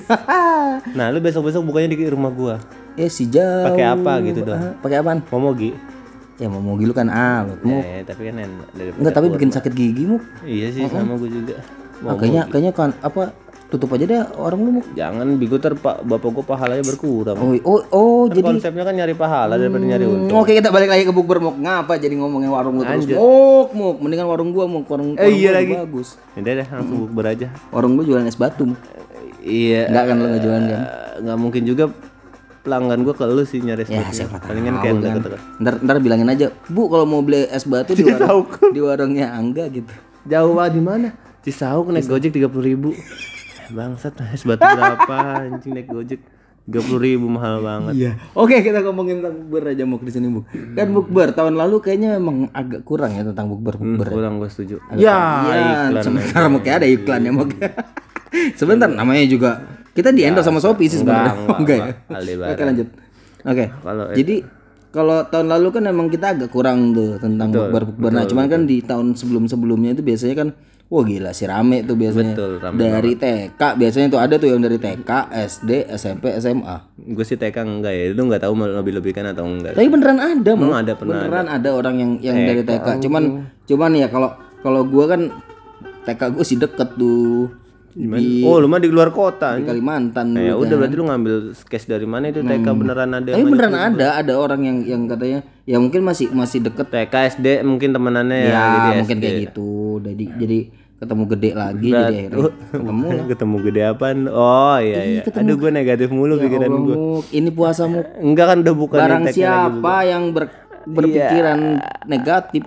nah, 0.98 1.08
lu 1.08 1.20
besok-besok 1.20 1.62
bukanya 1.62 1.88
di 1.88 2.10
rumah 2.10 2.30
gua. 2.30 2.56
eh 2.94 3.08
si 3.08 3.24
jauh 3.26 3.70
Pakai 3.70 3.86
apa 3.86 4.20
gitu 4.22 4.42
dong? 4.44 4.58
Ah, 4.58 4.74
pakai 4.78 4.98
apaan 4.98 5.22
Momogi. 5.30 5.72
ya 6.36 6.50
mau 6.50 6.74
lu 6.74 6.90
kan 6.90 7.06
ah 7.06 7.46
lu 7.46 7.54
Eh, 7.72 8.02
tapi 8.02 8.28
kan 8.28 8.42
enak 8.42 8.68
enggak 8.98 9.14
tapi 9.14 9.28
bikin 9.30 9.48
sakit 9.48 9.72
gigi 9.72 10.04
mu 10.04 10.18
Iya 10.42 10.74
sih 10.74 10.90
sama 10.90 11.14
gua 11.14 11.30
juga. 11.30 11.56
Ah, 12.02 12.18
kayaknya 12.18 12.50
kayaknya 12.50 12.74
kan 12.74 12.92
apa 12.98 13.30
tutup 13.72 13.88
aja 13.90 14.04
deh 14.04 14.20
orang 14.36 14.60
lu 14.62 14.70
Jangan 14.92 15.24
bigo 15.34 15.56
ter 15.56 15.72
pak 15.74 16.04
bapak 16.04 16.28
gua 16.30 16.44
pahalanya 16.46 16.84
berkurang. 16.84 17.34
oh 17.34 17.56
oh, 17.64 17.80
oh 17.90 18.22
Kan 18.22 18.36
jadi 18.36 18.48
konsepnya 18.52 18.84
kan 18.84 18.94
nyari 18.94 19.16
pahala 19.16 19.56
daripada 19.56 19.82
nyari 19.82 20.04
Hmm, 20.04 20.16
untung. 20.22 20.38
Oke 20.38 20.52
kita 20.54 20.68
balik 20.68 20.88
lagi 20.88 21.04
ke 21.04 21.12
bukber 21.12 21.40
muk 21.40 21.56
ngapa 21.56 21.96
jadi 21.96 22.12
ngomongin 22.14 22.48
warung 22.48 22.76
lu 22.76 22.84
terus 22.84 23.08
muk 23.10 23.70
muk 23.72 23.96
mendingan 23.98 24.28
warung 24.28 24.52
gua 24.52 24.66
muk 24.66 24.84
warung, 24.86 25.16
warung 25.16 25.32
iya 25.32 25.50
gua 25.50 25.58
lagi. 25.58 25.74
bagus 25.80 26.20
Udah 26.34 26.52
deh 26.54 26.68
langsung 26.68 26.98
bukber 27.02 27.26
aja. 27.30 27.48
warung 27.70 27.96
gua 27.96 28.04
jualan 28.04 28.24
es 28.24 28.36
batu 28.36 28.68
Muk. 28.68 28.80
Iya. 29.40 29.88
enggak 29.88 30.04
kan 30.06 30.16
lu 30.16 30.26
nggak 30.28 30.42
jualan 30.42 30.64
kan 30.64 30.82
Eh, 30.82 31.12
nggak 31.22 31.38
mungkin 31.38 31.64
juga 31.64 31.86
pelanggan 32.62 33.00
gua 33.02 33.14
ke 33.14 33.24
lu 33.26 33.42
sih 33.42 33.58
nyari 33.58 33.82
ya 33.82 34.04
sepatu. 34.04 34.14
siapa 34.14 34.38
Palingan 34.38 34.76
kayak 34.78 34.96
kan. 35.00 35.18
ntar 35.58 35.74
ntar 35.80 35.96
bilangin 35.98 36.28
aja 36.28 36.52
bu 36.68 36.86
kalau 36.86 37.06
mau 37.06 37.20
beli 37.20 37.48
es 37.48 37.64
batu 37.64 37.92
di 37.92 38.04
warung 38.12 38.46
di 38.68 38.80
warungnya 38.80 39.32
angga 39.32 39.66
gitu 39.68 39.90
Jauh 40.22 40.54
banget 40.54 40.74
di 40.76 40.84
mana? 40.84 41.08
Cisauk 41.42 41.90
naik 41.90 42.06
Gojek 42.06 42.30
tiga 42.30 42.46
puluh 42.46 42.62
ribu. 42.68 42.90
Bangsat 43.72 44.14
es 44.30 44.44
batu 44.44 44.62
berapa? 44.62 45.18
Anjing 45.48 45.74
naik 45.74 45.88
Gojek 45.88 46.22
tiga 46.62 46.80
puluh 46.86 47.02
ribu 47.02 47.26
mahal 47.26 47.60
banget. 47.60 47.94
Iya. 47.98 48.12
Oke, 48.38 48.62
kita 48.62 48.86
ngomongin 48.86 49.20
tentang 49.20 49.34
bukber 49.44 49.74
aja 49.74 49.84
Muk 49.84 50.06
di 50.06 50.12
sini, 50.14 50.30
Bu. 50.30 50.46
Kan 50.78 50.94
bukber 50.94 51.34
tahun 51.34 51.58
lalu 51.58 51.82
kayaknya 51.82 52.22
memang 52.22 52.54
agak 52.54 52.86
kurang 52.86 53.18
ya 53.18 53.26
tentang 53.26 53.50
bukber 53.50 53.76
bukber. 53.76 54.08
Kurang 54.14 54.38
gue 54.38 54.48
setuju. 54.48 54.78
Ya, 54.96 55.90
sebentar 56.00 56.46
Muk 56.48 56.64
ya 56.64 56.78
ada 56.78 56.88
iklan 56.88 57.22
ya 57.26 57.32
Muk. 57.34 57.50
sebentar 58.60 58.88
namanya 58.88 59.26
juga 59.28 59.60
kita 59.92 60.16
di 60.16 60.24
endorse 60.24 60.48
sama 60.48 60.64
Shopee 60.64 60.88
sih 60.88 61.04
sebenarnya. 61.04 61.34
enggak, 61.36 61.58
Enggak 61.60 61.76
ya. 61.76 61.84
enggak. 61.90 62.16
Aldebaran. 62.16 62.52
Oke, 62.54 62.64
lanjut. 62.64 62.88
Oke. 63.42 63.66
Kalau 63.82 64.04
Jadi 64.14 64.36
kalau 64.92 65.18
tahun 65.28 65.48
lalu 65.50 65.68
kan 65.72 65.84
emang 65.88 66.08
kita 66.08 66.26
agak 66.36 66.50
kurang 66.52 66.94
tuh 66.94 67.18
tentang 67.18 67.50
bukber 67.52 67.84
bukber. 67.90 68.12
Nah, 68.14 68.24
cuman 68.28 68.46
kan 68.48 68.62
di 68.64 68.80
tahun 68.80 69.18
sebelum-sebelumnya 69.18 69.98
itu 69.98 70.04
biasanya 70.06 70.36
kan 70.38 70.50
Wah 70.92 71.08
gila 71.08 71.32
sih 71.32 71.48
rame 71.48 71.88
tuh 71.88 71.96
biasanya 71.96 72.36
Betul, 72.36 72.60
rame 72.60 72.76
dari 72.84 73.16
TK 73.16 73.62
biasanya 73.80 74.08
tuh 74.12 74.20
ada 74.20 74.36
tuh 74.36 74.52
yang 74.52 74.60
dari 74.60 74.76
TK, 74.76 75.32
SD, 75.32 75.88
SMP, 75.96 76.36
SMA. 76.36 76.78
gue 77.00 77.24
sih 77.24 77.40
TK 77.40 77.64
enggak 77.64 77.96
ya, 77.96 78.04
lu 78.12 78.28
nggak 78.28 78.44
tahu 78.44 78.54
mau 78.60 78.68
lebih-lebihkan 78.68 79.32
atau 79.32 79.48
enggak. 79.48 79.80
Tapi 79.80 79.88
beneran 79.88 80.20
ada. 80.20 80.52
Emang 80.52 80.76
ada 80.76 80.92
pernah 80.92 81.24
beneran 81.24 81.48
ada, 81.48 81.70
orang 81.72 81.96
yang 81.96 82.12
yang 82.20 82.36
dari 82.44 82.68
TK. 82.68 83.08
Cuman 83.08 83.24
cuman 83.64 83.92
ya 83.96 84.12
kalau 84.12 84.36
kalau 84.60 84.84
gua 84.84 85.16
kan 85.16 85.32
TK 86.04 86.22
gue 86.36 86.44
sih 86.44 86.60
deket 86.60 87.00
tuh 87.00 87.48
di, 87.92 88.44
Oh, 88.48 88.60
lu 88.60 88.68
mah 88.68 88.80
di 88.80 88.88
luar 88.88 89.16
kota. 89.16 89.56
di 89.60 89.64
Kalimantan. 89.64 90.36
Ya 90.36 90.56
dulu 90.56 90.68
udah 90.68 90.76
berarti 90.76 90.96
lu 90.96 91.06
ngambil 91.08 91.36
case 91.72 91.88
dari 91.88 92.08
mana 92.08 92.36
itu 92.36 92.44
TK 92.44 92.68
beneran 92.68 93.16
ada. 93.16 93.32
Tapi 93.32 93.44
beneran 93.48 93.76
ada, 93.80 94.08
ada 94.20 94.34
orang 94.36 94.62
yang 94.68 94.78
yang 94.84 95.02
katanya 95.08 95.40
ya 95.64 95.80
mungkin 95.80 96.04
masih 96.04 96.36
masih 96.36 96.60
deket 96.68 96.92
TK 96.92 97.14
SD 97.40 97.48
mungkin 97.64 97.96
temenannya 97.96 98.40
ya, 98.44 98.52
ya, 98.52 98.64
jadi 98.68 98.90
mungkin 99.00 99.18
SD. 99.20 99.24
kayak 99.24 99.40
gitu. 99.48 99.72
Jadi 100.04 100.26
jadi 100.36 100.60
ketemu 101.02 101.24
gede 101.28 101.50
lagi 101.52 101.90
jadi 101.90 102.30
akhirnya 102.30 102.52
ketemu 102.70 103.06
lah. 103.12 103.26
ketemu 103.28 103.56
gede 103.64 103.82
apaan? 103.84 104.18
Oh 104.28 104.78
iya 104.78 105.02
iya. 105.04 105.22
Aduh 105.26 105.56
gue 105.56 105.72
negatif 105.72 106.08
mulu 106.08 106.38
pikiran 106.38 106.70
Allah, 106.70 106.86
gue. 106.86 106.96
Ini 107.32 107.50
puasamu 107.50 108.00
Enggak 108.22 108.46
kan 108.48 108.58
udah 108.62 108.76
bukan 108.76 109.00
barang 109.00 109.24
TK 109.24 109.28
lagi. 109.28 109.36
siapa 109.36 109.96
yang 110.04 110.24
ber- 110.30 110.54
berpikiran 110.84 111.60
negatif 112.06 112.64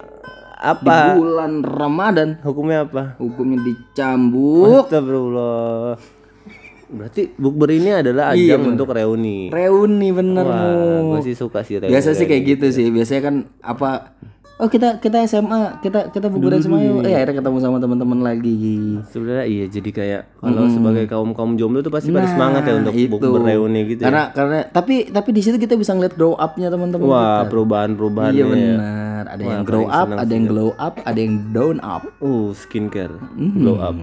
Apa? 0.56 1.14
di 1.14 1.20
bulan 1.20 1.52
Ramadan 1.60 2.28
Hukumnya 2.40 2.82
apa? 2.82 3.14
hukumnya 3.16 3.58
dicambuk 3.60 4.82
Astagfirullah. 4.84 5.94
Berarti 6.86 7.22
bukber 7.34 7.70
ini 7.70 7.90
adalah 7.92 8.32
Iya, 8.32 8.54
ajang 8.54 8.72
untuk 8.72 8.90
reuni. 8.90 9.48
reuni 9.48 10.08
bener 10.10 10.42
Wah, 10.42 11.00
gue 11.12 11.20
sih 11.22 11.34
suka 11.34 11.62
sih 11.62 11.78
reuni. 11.78 11.90
biasa 11.90 12.12
sih 12.12 12.24
kayak 12.24 12.42
gitu 12.48 12.66
sih 12.72 12.86
biasanya 12.88 13.22
kan 13.24 13.34
apa 13.60 14.14
oh 14.54 14.66
kita 14.66 14.96
kita 14.96 15.18
SMA 15.24 15.80
kita 15.80 16.08
kita 16.08 16.26
bukber 16.28 16.54
SMA 16.56 16.78
yuk 16.80 17.02
eh 17.02 17.10
akhirnya 17.12 17.42
ketemu 17.42 17.58
sama 17.58 17.76
teman-teman 17.76 18.20
lagi 18.20 18.54
Sebenarnya 19.04 19.44
iya 19.44 19.64
jadi 19.66 19.90
kayak 19.90 20.22
kalau 20.36 20.66
sebagai 20.68 21.04
kaum 21.06 21.30
kaum 21.30 21.52
jomblo 21.54 21.80
tuh 21.80 21.90
pasti 21.90 22.08
pada 22.08 22.26
semangat 22.26 22.62
ya 22.62 22.78
untuk 22.78 22.92
Nah, 22.92 23.00
itu. 23.00 23.10
bukber 23.12 23.40
reuni 23.40 23.80
gitu. 23.88 24.00
ya. 24.00 24.06
karena 24.06 24.22
karena 24.30 24.58
tapi 24.68 24.94
tapi 25.08 25.28
di 25.30 25.40
situ 25.40 25.56
kita 25.56 25.74
bisa 25.74 25.90
ngeliat 25.92 26.14
grow 26.14 26.34
upnya 26.34 26.68
teman-teman 26.68 27.02
Wah 27.02 27.42
perubahan-perubahan 27.44 28.30
iya 28.30 28.40
ya. 28.40 28.48
benar 28.48 29.22
ada 29.26 29.42
yang 29.42 29.62
grow 29.62 29.84
up 29.84 30.06
ada 30.08 30.32
yang 30.32 30.46
glow 30.46 30.70
up 30.76 30.94
ada 31.00 31.18
yang 31.18 31.34
down 31.50 31.76
up 31.80 32.02
Uh 32.18 32.54
skincare, 32.54 33.14
glow 33.34 33.76
up. 33.76 33.98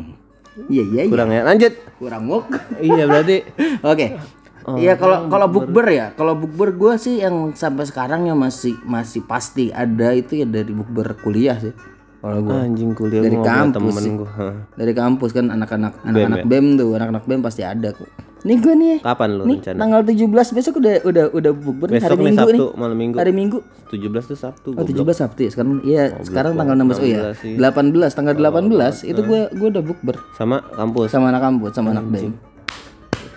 iya 0.68 0.84
iya 0.84 1.02
iya 1.02 1.08
Kurang 1.08 1.30
ya. 1.30 1.42
Lanjut. 1.42 1.74
kurang 1.96 2.24
muk 2.26 2.44
iya 2.78 3.04
berarti 3.06 3.38
Oke. 3.88 4.20
Iya 4.64 4.94
kalau 4.96 5.26
kalau 5.26 5.48
bukber 5.48 5.86
ya, 5.88 6.08
kalau 6.12 6.34
bukber 6.34 6.70
gue 6.72 6.94
sih 6.96 7.20
yang 7.20 7.52
sampai 7.52 7.84
sekarang 7.84 8.26
yang 8.26 8.36
masih 8.36 8.78
masih 8.82 9.22
pasti 9.22 9.70
ada 9.70 10.12
itu 10.12 10.38
ya 10.38 10.46
dari 10.46 10.70
bukber 10.70 11.18
kuliah 11.18 11.56
sih. 11.56 11.74
Kalau 12.18 12.38
gue 12.40 12.54
anjing 12.54 12.94
kuliah 12.94 13.20
Dari 13.20 13.34
kampus 13.36 13.74
temen 13.74 13.94
sih. 13.98 14.14
gua. 14.14 14.30
Dari 14.72 14.94
kampus 14.94 15.30
kan 15.32 15.50
anak-anak 15.50 16.06
anak-anak 16.06 16.46
BEM 16.46 16.78
tuh, 16.78 16.94
anak-anak 16.94 17.24
BEM 17.26 17.42
pasti 17.42 17.62
ada 17.62 17.90
kok. 17.90 18.06
Nih 18.42 18.58
gue 18.58 18.74
nih 18.74 18.96
Kapan 19.00 19.38
lu 19.38 19.46
nih 19.46 19.58
rencana? 19.62 19.78
tanggal 19.78 20.02
17 20.02 20.26
besok 20.52 20.74
udah 20.78 20.94
udah 21.04 21.26
udah 21.30 21.52
bukber 21.52 21.88
Besok 21.92 22.06
hari 22.08 22.16
nih 22.16 22.26
Minggu 22.28 22.42
Sabtu, 22.44 22.54
nih. 22.58 22.74
malam 22.76 22.98
Minggu. 22.98 23.16
Hari 23.18 23.32
Minggu. 23.32 23.58
17 23.88 24.02
tuh 24.24 24.38
Sabtu. 24.40 24.70
Oh 24.72 24.82
17 24.82 24.98
Sabtu 25.16 25.40
ya 25.40 25.50
sekarang 25.50 25.74
iya 25.84 26.04
sekarang 26.20 26.54
tanggal 26.56 26.74
16 26.76 26.90
oh 26.96 27.06
ya 27.06 27.20
16 27.34 27.38
sih. 27.38 27.54
18 27.58 28.10
tanggal 28.12 28.34
18 28.34 28.66
itu 29.08 29.22
gue 29.24 29.42
gue 29.52 29.68
udah 29.72 29.84
bukber 29.84 30.16
Sama 30.34 30.58
kampus. 30.68 31.10
sama 31.10 31.30
anak 31.30 31.42
kampus 31.44 31.72
sama 31.72 31.90
anak 31.92 32.06
BEM. 32.08 32.34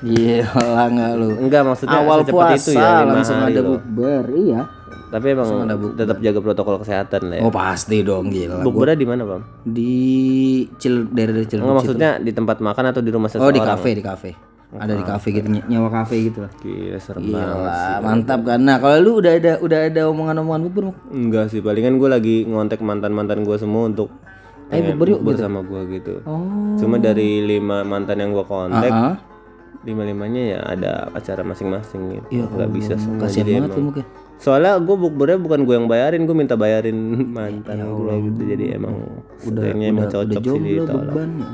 Gila 0.05 0.83
nggak 0.93 1.13
lu? 1.17 1.29
Enggak 1.41 1.63
maksudnya 1.65 1.99
Awal 1.99 2.19
secepat 2.23 2.35
puasa 2.37 2.57
itu 2.61 2.71
ya 2.77 2.91
langsung 3.09 3.39
ada 3.41 3.61
bukber, 3.65 4.25
iya. 4.37 4.61
Tapi 5.15 5.27
emang 5.31 5.49
tetap 5.95 6.19
jaga 6.19 6.39
protokol 6.43 6.77
kesehatan 6.83 7.31
lah 7.31 7.37
ya. 7.39 7.43
Oh 7.47 7.53
pasti 7.55 8.03
dong 8.03 8.35
gila. 8.35 8.67
Bukbernya 8.67 8.99
di 8.99 9.07
mana, 9.07 9.23
Bang? 9.23 9.43
Di 9.63 9.95
cil 10.77 11.07
daerah 11.09 11.39
cil. 11.47 11.63
Enggak 11.63 11.77
maksudnya 11.81 12.11
di 12.19 12.35
tempat 12.35 12.59
makan 12.59 12.91
atau 12.91 13.01
di 13.01 13.11
rumah 13.15 13.31
Oh 13.31 13.49
di 13.49 13.57
seseorang? 13.63 13.79
kafe 13.79 13.91
di 13.95 14.03
kafe. 14.03 14.31
Ada 14.75 14.99
di 14.99 15.07
kafe 15.07 15.29
gitu 15.31 15.47
ny- 15.47 15.63
nyawa 15.71 15.87
kafe 16.03 16.17
gitu 16.19 16.43
lah. 16.43 16.51
Gila 16.59 16.99
serem 16.99 17.31
banget. 17.31 18.03
Mantap 18.03 18.41
kan. 18.43 18.59
Nah, 18.59 18.83
kalau 18.83 18.99
lu 18.99 19.11
udah 19.23 19.33
ada 19.39 19.53
udah 19.63 19.79
ada 19.87 20.03
omongan-omongan 20.11 20.61
bukber 20.67 20.83
Muk? 20.91 20.97
Enggak 21.15 21.55
sih, 21.55 21.63
palingan 21.63 21.95
gue 22.03 22.11
lagi 22.11 22.37
ngontek 22.43 22.83
mantan-mantan 22.83 23.47
gue 23.47 23.55
semua 23.55 23.87
untuk 23.87 24.11
Ayo 24.75 24.91
bukber 24.91 25.15
yuk 25.15 25.23
bukber 25.23 25.39
sama 25.39 25.63
gue 25.63 25.81
gitu. 25.95 26.27
Oh. 26.27 26.75
Cuma 26.75 26.99
dari 26.99 27.39
lima 27.39 27.87
mantan 27.87 28.19
yang 28.19 28.35
gue 28.35 28.43
kontak, 28.43 28.91
Ah, 29.85 29.87
lima-limanya 29.87 30.43
ya 30.49 30.61
ada 30.65 30.93
acara 31.13 31.45
masing-masing 31.45 32.01
gitu. 32.15 32.27
Ya 32.33 32.45
Nggak 32.47 32.71
bisa 32.73 32.93
semua. 32.97 33.21
kasihan 33.21 33.37
Jadi 33.39 33.53
banget 33.55 33.71
emang- 33.71 33.85
mungkin. 33.85 34.05
Soalnya 34.35 34.73
gue 34.77 34.97
bukbernya 34.99 35.39
bukan 35.39 35.61
gue 35.63 35.75
yang 35.75 35.87
bayarin, 35.87 36.25
gue 36.25 36.35
minta 36.35 36.55
bayarin 36.55 36.97
mantan 37.37 37.79
gue 37.79 38.15
gitu. 38.25 38.41
Jadi 38.47 38.65
emang 38.73 38.95
emang 39.79 40.09
Udah 40.09 40.09
cocok 40.11 40.33
sih 40.33 40.41
jomblo 40.43 40.73
ditolak. 40.81 41.05
beban. 41.07 41.31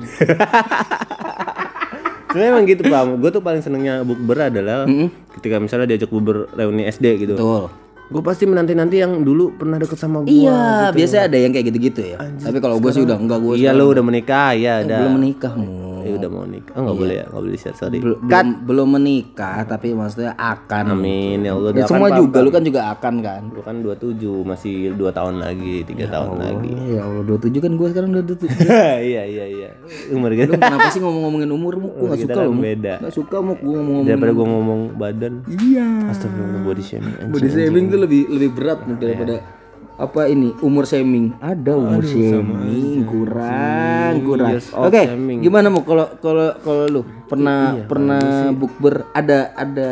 Sebenarnya 2.30 2.50
emang 2.52 2.64
gitu 2.64 2.82
Pak. 2.84 3.02
Gue 3.18 3.30
tuh 3.30 3.42
paling 3.42 3.58
senengnya 3.58 3.94
bukber 4.00 4.38
adalah 4.48 4.86
ketika 5.34 5.58
misalnya 5.58 5.86
diajak 5.88 6.06
bukber 6.08 6.46
reuni 6.52 6.86
SD 6.86 7.06
gitu. 7.20 7.34
Betul. 7.34 7.66
Gue 8.06 8.22
pasti 8.22 8.42
menanti-nanti 8.42 8.98
yang 8.98 9.18
dulu 9.20 9.54
pernah 9.54 9.78
deket 9.78 9.94
sama 9.94 10.22
gue. 10.22 10.30
Iya, 10.32 10.90
biasa 10.90 11.26
ada 11.26 11.34
yang 11.36 11.50
kayak 11.50 11.66
gitu-gitu 11.68 12.02
ya. 12.04 12.18
Tapi 12.18 12.58
kalau 12.58 12.78
gue 12.78 12.90
sih 12.90 13.02
udah 13.02 13.14
enggak 13.14 13.38
gue 13.38 13.54
Iya 13.56 13.70
lo 13.70 13.86
udah 13.88 14.02
menikah 14.02 14.50
ya 14.52 14.82
ada. 14.82 14.98
belum 15.00 15.14
menikah 15.18 15.54
mu. 15.54 15.89
Ya 16.10 16.14
udah 16.18 16.30
mau 16.30 16.44
nikah. 16.44 16.74
Oh 16.74 16.82
nggak 16.82 16.98
boleh 16.98 17.14
ya, 17.14 17.24
nggak 17.30 17.42
boleh 17.46 17.58
share 17.58 17.76
sorry. 17.78 17.98
Bel- 18.02 18.18
belum 18.18 18.48
belum 18.66 18.88
menikah 18.98 19.56
tapi 19.64 19.94
maksudnya 19.94 20.34
akan. 20.34 20.84
Amin 20.90 21.46
ya 21.46 21.54
Allah. 21.54 21.70
Ya, 21.76 21.86
semua 21.86 22.08
juga 22.18 22.38
lu 22.42 22.50
kan 22.50 22.62
juga 22.66 22.80
akan 22.90 23.14
kan. 23.22 23.42
Gue 23.54 23.62
kan 23.62 23.76
27 23.82 24.42
masih 24.42 24.74
2 24.98 25.10
tahun 25.14 25.34
lagi, 25.38 25.86
3 25.86 26.06
tahun 26.10 26.30
lagi. 26.40 26.72
Oh, 26.74 26.86
ya 26.90 27.02
Allah 27.06 27.22
27 27.24 27.62
kan 27.62 27.72
gue 27.78 27.88
sekarang 27.94 28.08
udah 28.10 28.24
27. 28.26 28.50
iya 29.14 29.22
iya 29.24 29.44
iya. 29.46 29.70
Umur 30.10 30.34
kita 30.34 30.56
Lu 30.56 30.60
kenapa 30.60 30.88
sih 30.90 31.00
ngomong-ngomongin 31.00 31.50
umur 31.54 31.74
mu? 31.78 31.88
Gue 31.94 32.08
gak 32.10 32.18
kita 32.26 32.32
suka 32.34 32.40
kan 32.40 32.48
lu. 32.48 32.52
Mu. 32.52 32.62
beda. 32.62 32.94
Gak 33.04 33.14
suka 33.14 33.36
mu 33.38 33.52
gue 33.54 33.70
ngomong-ngomong. 33.70 34.08
Daripada 34.10 34.32
gue 34.34 34.46
ngomong 34.46 34.80
badan. 34.98 35.32
Iya. 35.46 35.88
Astagfirullah 36.10 36.62
body 36.66 36.82
shaming. 36.82 37.14
Body 37.30 37.48
shaming 37.48 37.84
tuh 37.92 37.98
lebih 38.02 38.22
lebih 38.26 38.50
berat 38.56 38.78
mungkin 38.88 39.04
daripada 39.04 39.59
apa 40.00 40.26
ini? 40.26 40.56
Umur 40.64 40.88
shaming. 40.88 41.36
Ada 41.38 41.76
umur 41.76 42.00
shaming. 42.00 43.04
kurang 43.04 44.24
kurang. 44.24 44.50
Years 44.56 44.72
old 44.72 44.88
oke 44.88 45.02
shaming. 45.04 45.44
gimana 45.44 45.68
mau 45.68 45.84
kalau 45.84 46.08
kalau 46.18 46.56
kalau 46.64 46.84
lu 46.88 47.02
pernah 47.28 47.76
pernah 47.84 48.48
bukber? 48.56 49.04
Ada 49.12 49.52
ada 49.52 49.90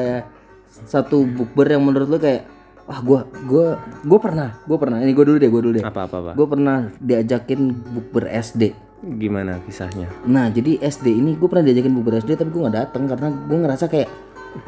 satu 0.89 1.29
bukber 1.29 1.77
yang 1.77 1.85
menurut 1.85 2.09
lu 2.09 2.17
kayak 2.17 2.49
wah 2.89 3.05
gua 3.05 3.21
gua 3.45 3.67
gua 4.09 4.19
pernah 4.19 4.49
gua 4.65 4.79
pernah. 4.81 4.99
Ini 5.05 5.13
gua 5.13 5.25
dulu 5.29 5.37
deh 5.37 5.51
gua 5.53 5.61
dulu 5.61 5.75
deh. 5.77 5.85
Apa 5.85 6.09
apa 6.09 6.17
apa. 6.25 6.31
gua 6.33 6.47
pernah 6.49 6.77
diajakin 6.97 7.61
bukber 7.93 8.33
SD 8.33 8.73
Gimana 8.99 9.63
kisahnya? 9.63 10.11
nah 10.27 10.51
jadi 10.51 10.83
SD 10.83 11.23
ini 11.23 11.39
gua 11.39 11.47
pernah 11.47 11.71
diajakin 11.71 11.95
bukber 11.95 12.19
SD 12.19 12.35
tapi 12.35 12.51
gua 12.51 12.67
nggak 12.67 12.77
datang 12.83 13.07
karena 13.07 13.29
gua 13.47 13.59
ngerasa 13.63 13.87
kayak 13.87 14.09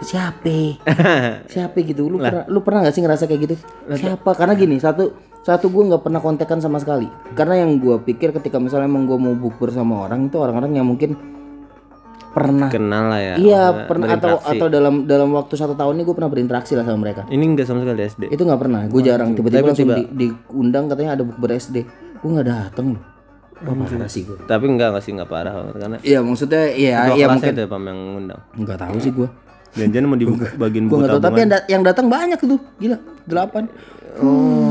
siapa? 0.04 0.78
Siapa 1.52 1.76
gitu? 1.82 2.06
Lu 2.06 2.20
pernah 2.20 2.44
lu 2.46 2.60
pernah 2.62 2.86
gak 2.86 2.94
sih 2.94 3.02
ngerasa 3.02 3.24
kayak 3.26 3.40
gitu? 3.48 3.54
Siapa? 3.90 4.30
Karena 4.36 4.54
gini 4.54 4.76
satu 4.78 5.10
satu 5.50 5.66
gue 5.66 5.82
nggak 5.90 6.02
pernah 6.02 6.18
kontekan 6.18 6.58
sama 6.58 6.78
sekali 6.78 7.06
karena 7.34 7.60
yang 7.60 7.76
gue 7.76 7.98
pikir 7.98 8.30
ketika 8.30 8.56
misalnya 8.56 8.86
emang 8.86 9.04
gue 9.04 9.18
mau 9.18 9.34
bukber 9.34 9.70
sama 9.70 10.06
orang 10.06 10.26
itu 10.26 10.36
orang-orang 10.36 10.78
yang 10.78 10.86
mungkin 10.86 11.18
pernah 12.30 12.70
Kenal 12.70 13.10
lah 13.10 13.18
ya. 13.18 13.34
iya 13.36 13.62
pernah 13.90 14.14
atau 14.14 14.38
atau 14.38 14.66
dalam 14.70 15.02
dalam 15.02 15.34
waktu 15.34 15.58
satu 15.58 15.74
tahun 15.74 15.98
ini 15.98 16.02
gue 16.06 16.14
pernah 16.14 16.30
berinteraksi 16.30 16.78
lah 16.78 16.86
sama 16.86 17.02
mereka 17.02 17.26
Ini 17.26 17.42
enggak 17.42 17.66
sama 17.66 17.82
sekali 17.82 18.06
SD. 18.06 18.22
itu 18.30 18.42
nggak 18.46 18.60
pernah 18.60 18.86
gue 18.86 19.02
jarang 19.02 19.34
tiba-tiba 19.34 19.66
langsung 19.66 19.90
di- 19.90 20.10
diundang 20.14 20.86
katanya 20.86 21.18
ada 21.18 21.22
bukber 21.26 21.50
SD 21.52 21.76
gue 22.16 22.30
nggak 22.30 22.46
dateng 22.46 22.94
loh 22.94 23.02
Wah, 23.60 23.76
parah 23.76 24.08
sih 24.08 24.24
gue. 24.24 24.40
Tapi 24.40 24.72
enggak 24.72 24.88
enggak 24.88 25.04
sih 25.04 25.12
enggak 25.12 25.28
parah 25.28 25.52
karena 25.76 26.00
Iya 26.00 26.24
maksudnya 26.24 26.72
iya 26.72 27.12
iya 27.12 27.28
mungkin 27.28 27.52
itu 27.52 27.68
pam 27.68 27.84
yang 27.84 28.00
ngundang. 28.16 28.40
nggak 28.56 28.78
tahu 28.78 28.96
sih 28.96 29.12
gue. 29.12 29.28
Janjian 29.76 30.08
mau 30.08 30.16
dibagiin 30.16 30.88
Gue 30.88 30.96
buku 30.96 30.96
nggak 30.96 31.12
tahu 31.12 31.20
tapi 31.20 31.38
yang 31.68 31.82
datang 31.84 32.08
banyak 32.08 32.40
tuh 32.40 32.56
gila 32.80 32.96
delapan. 33.28 33.68
Oh. 34.16 34.69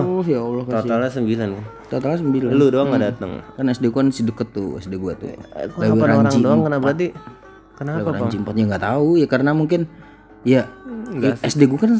Oh 0.00 0.22
ya 0.22 0.38
Allah 0.38 0.64
kasih. 0.64 0.76
Totalnya 0.82 1.10
sembilan 1.10 1.48
kan. 1.50 1.64
Totalnya 1.88 2.18
sembilan. 2.18 2.50
Lu 2.50 2.66
doang 2.68 2.86
nggak 2.88 3.02
datang. 3.04 3.30
Kan 3.50 3.64
SD 3.66 3.84
gua 3.86 3.98
kan 3.98 4.08
si 4.08 4.20
deket 4.22 4.48
tuh 4.50 4.68
SD 4.76 4.94
gua 4.96 5.12
tuh. 5.14 5.28
Delapan 5.90 6.08
orang 6.16 6.34
doang 6.40 6.60
kenapa 6.62 6.82
berarti? 6.84 7.08
Kenapa 7.72 7.98
Lebar 7.98 8.12
anjing 8.20 8.40
empatnya 8.40 8.64
nggak 8.68 8.84
tahu 8.84 9.08
ya 9.16 9.26
karena 9.26 9.50
mungkin 9.50 9.80
ya 10.42 10.62
i- 11.16 11.40
SD 11.42 11.62
gua 11.64 11.80
kan 11.80 11.92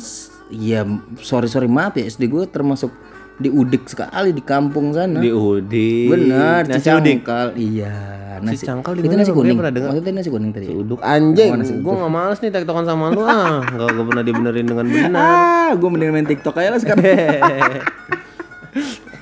ya 0.48 0.80
sorry 1.18 1.46
sorry 1.46 1.66
maaf 1.66 1.94
ya 1.94 2.04
SD 2.04 2.26
gua 2.26 2.44
termasuk 2.44 2.92
di 3.40 3.48
udik 3.48 3.88
sekali 3.88 4.30
di 4.30 4.44
kampung 4.44 4.92
sana. 4.92 5.16
di 5.16 5.32
Udi? 5.32 6.06
Benar, 6.06 6.68
Nasi 6.68 6.84
cangkal. 6.84 7.56
Iya, 7.56 7.92
nasi. 8.38 8.62
cangkal 8.62 8.92
di 8.92 9.00
itu 9.00 9.16
nasi 9.16 9.32
kuning. 9.32 9.56
pernah 9.56 9.72
dengar. 9.72 9.88
Maksudnya 9.90 10.12
nasi 10.14 10.28
kuning 10.28 10.50
tadi. 10.52 10.68
Uduk 10.68 11.00
anjing. 11.00 11.50
Gua 11.80 11.92
nggak 11.96 12.12
males 12.12 12.38
nih 12.38 12.52
tektokan 12.52 12.84
sama 12.84 13.08
lu 13.08 13.24
ah. 13.24 13.64
Gak, 13.72 13.88
gak 13.90 14.04
pernah 14.06 14.22
dibenerin 14.22 14.64
dengan 14.64 14.84
benar. 14.84 15.16
Ah, 15.16 15.70
gua 15.72 15.88
mending 15.88 16.12
main 16.12 16.28
TikTok 16.28 16.54
aja 16.54 16.68
lah 16.68 16.78
sekarang. 16.78 17.02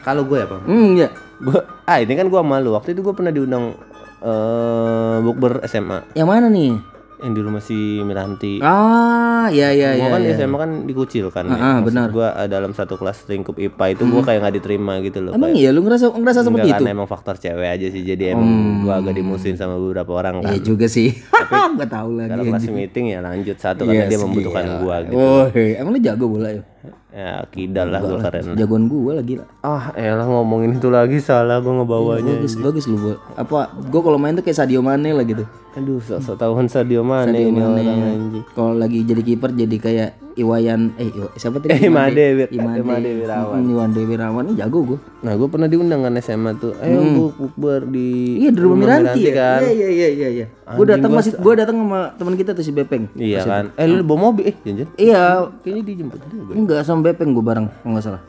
Kalau 0.05 0.25
gue 0.25 0.39
ya, 0.41 0.47
Pam. 0.49 0.61
hmm, 0.65 0.89
ya. 0.97 1.09
Gua 1.39 1.61
ah 1.85 1.97
ini 2.01 2.13
kan 2.13 2.27
gua 2.27 2.43
malu. 2.43 2.75
Waktu 2.75 2.93
itu 2.93 3.01
gua 3.01 3.15
pernah 3.15 3.31
diundang 3.31 3.73
eh 4.19 5.17
bukber 5.23 5.63
SMA 5.65 6.11
Yang 6.13 6.27
mana 6.27 6.47
nih? 6.51 6.75
Yang 7.19 7.33
di 7.35 7.43
rumah 7.43 7.59
si 7.59 7.75
Miranti. 8.01 8.63
Ah, 8.63 9.51
ya 9.51 9.75
ya 9.75 9.95
ya. 9.95 10.07
Gua 10.07 10.09
kan 10.15 10.23
ya. 10.23 10.35
SMA 10.39 10.57
kan 10.57 10.71
dikucilkan 10.87 11.45
ya. 11.51 11.59
Ah, 11.59 11.79
benar. 11.83 12.09
Gua 12.15 12.31
eh, 12.35 12.47
dalam 12.47 12.71
satu 12.71 12.95
kelas 12.95 13.27
lingkup 13.27 13.59
IPA 13.59 13.85
itu 13.99 14.03
gua 14.07 14.23
kayak 14.23 14.39
nggak 14.43 14.55
diterima 14.63 14.93
gitu 15.03 15.19
loh. 15.21 15.33
Emang 15.35 15.51
iya 15.53 15.75
lu 15.75 15.83
ngerasa 15.83 16.15
ngerasa 16.15 16.47
seperti 16.47 16.69
kan 16.71 16.79
itu? 16.79 16.85
Hmm. 16.87 16.95
emang 16.95 17.09
faktor 17.11 17.35
cewek 17.37 17.69
aja 17.69 17.87
sih. 17.91 18.03
Jadi 18.07 18.25
emang 18.33 18.51
gua 18.87 19.03
agak 19.03 19.19
dimusuhin 19.19 19.59
sama 19.59 19.75
beberapa 19.77 20.13
orang 20.15 20.43
kan. 20.43 20.55
Iya 20.55 20.61
juga 20.63 20.87
sih. 20.87 21.11
Gak 21.51 21.91
tahu 21.97 22.11
lagi. 22.15 22.31
Kalau 22.31 22.45
kelas 22.55 22.67
meeting 22.71 23.05
ya 23.11 23.19
lanjut 23.19 23.57
satu 23.59 23.83
karena 23.83 24.07
Yes, 24.07 24.11
dia 24.15 24.21
membutuhkan 24.23 24.65
iya. 24.65 24.77
gua 24.79 24.97
gitu. 25.03 25.17
Oh, 25.19 25.45
hei. 25.51 25.75
emang 25.75 25.93
lu 25.97 26.01
jago 26.01 26.27
bola 26.31 26.49
ya? 26.55 26.63
Ya 27.11 27.43
kidal 27.51 27.91
lah 27.91 27.99
gua 28.05 28.23
keren. 28.23 28.55
Jagoan 28.55 28.87
gua 28.87 29.19
lagi 29.19 29.41
lah. 29.41 29.49
Ah, 29.67 29.91
elah 29.99 30.29
ngomongin 30.29 30.79
itu 30.79 30.89
lagi 30.93 31.19
salah 31.19 31.59
gua 31.59 31.83
ngebawanya. 31.83 32.39
Bagus, 32.39 32.55
bagus 32.55 32.85
lu 32.87 32.97
bola. 33.01 33.17
Apa? 33.35 33.75
Gua 33.91 34.01
kalau 34.05 34.19
main 34.21 34.39
tuh 34.39 34.47
kayak 34.47 34.63
Sadio 34.63 34.79
Mane 34.79 35.11
lah 35.11 35.27
gitu. 35.27 35.43
Aduh, 35.75 35.99
sok-sok 35.99 36.37
tahuan 36.39 36.71
Sadio 36.71 37.03
Mane 37.03 37.51
orang 37.51 37.79
anjing. 37.83 38.45
Kalau 38.55 38.75
lagi 38.79 39.03
jadi 39.03 39.23
kiper 39.25 39.51
jadi 39.57 39.77
kayak 39.79 40.11
Iwayan 40.39 40.95
eh 40.95 41.11
Iwa, 41.11 41.29
siapa 41.35 41.59
tadi? 41.59 41.75
Eh, 41.75 41.91
Imade, 41.91 42.47
Imade, 42.49 42.79
Imade 42.81 43.11
Wirawan. 43.13 43.59
Hmm, 43.59 43.69
Imade 43.69 44.01
Wirawan 44.01 44.45
ini 44.47 44.55
jago 44.55 44.79
gua. 44.85 44.99
Nah, 45.19 45.35
gua 45.35 45.49
pernah 45.51 45.67
diundang 45.67 46.01
kan 46.01 46.15
SMA 46.19 46.55
tuh. 46.57 46.79
Ayo 46.79 47.03
buk 47.03 47.35
bukber 47.37 47.83
di 47.85 48.39
Iya 48.39 48.51
di 48.51 48.61
rumah 48.63 48.77
Miranti 48.79 49.21
ya. 49.21 49.33
kan. 49.35 49.61
Iya 49.61 49.73
iya 49.75 49.89
iya 49.91 50.09
iya 50.09 50.29
iya. 50.33 50.47
Gua 50.71 50.87
datang 50.87 51.11
masih 51.11 51.35
gua 51.37 51.53
datang 51.53 51.77
sama 51.77 52.01
teman 52.15 52.35
kita 52.35 52.55
tuh 52.55 52.63
si 52.63 52.71
Bepeng. 52.71 53.11
Iya 53.13 53.43
kan. 53.43 53.65
Eh 53.75 53.85
lu 53.85 54.01
bawa 54.01 54.31
mobil 54.31 54.49
eh 54.49 54.57
janjian. 54.63 54.89
Iya, 54.95 55.51
Kayaknya 55.61 55.83
dijemput 55.85 56.19
juga. 56.25 56.53
enggak 56.55 56.81
sama 56.83 57.01
Bepeng 57.05 57.35
gua 57.35 57.45
bareng 57.45 57.67
kalau 57.67 57.93
nggak 57.93 58.05
salah. 58.05 58.23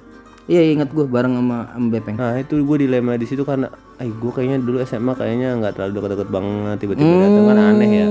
Iya 0.45 0.65
ingat 0.65 0.89
gua 0.89 1.05
bareng 1.05 1.33
sama, 1.35 1.69
sama 1.69 1.87
Bepeng. 1.89 2.15
Nah 2.17 2.33
itu 2.35 2.57
gue 2.57 2.77
dilema 2.79 3.13
di 3.13 3.29
situ 3.29 3.45
karena, 3.45 3.69
ay 3.95 4.09
gue 4.09 4.31
kayaknya 4.33 4.57
dulu 4.57 4.81
SMA 4.81 5.13
kayaknya 5.13 5.53
nggak 5.55 5.77
terlalu 5.77 5.91
deket-deket 5.95 6.27
banget 6.27 6.75
tiba-tiba 6.81 7.05
datang 7.21 7.45
kan 7.45 7.57
aneh 7.69 7.89
ya. 7.95 8.07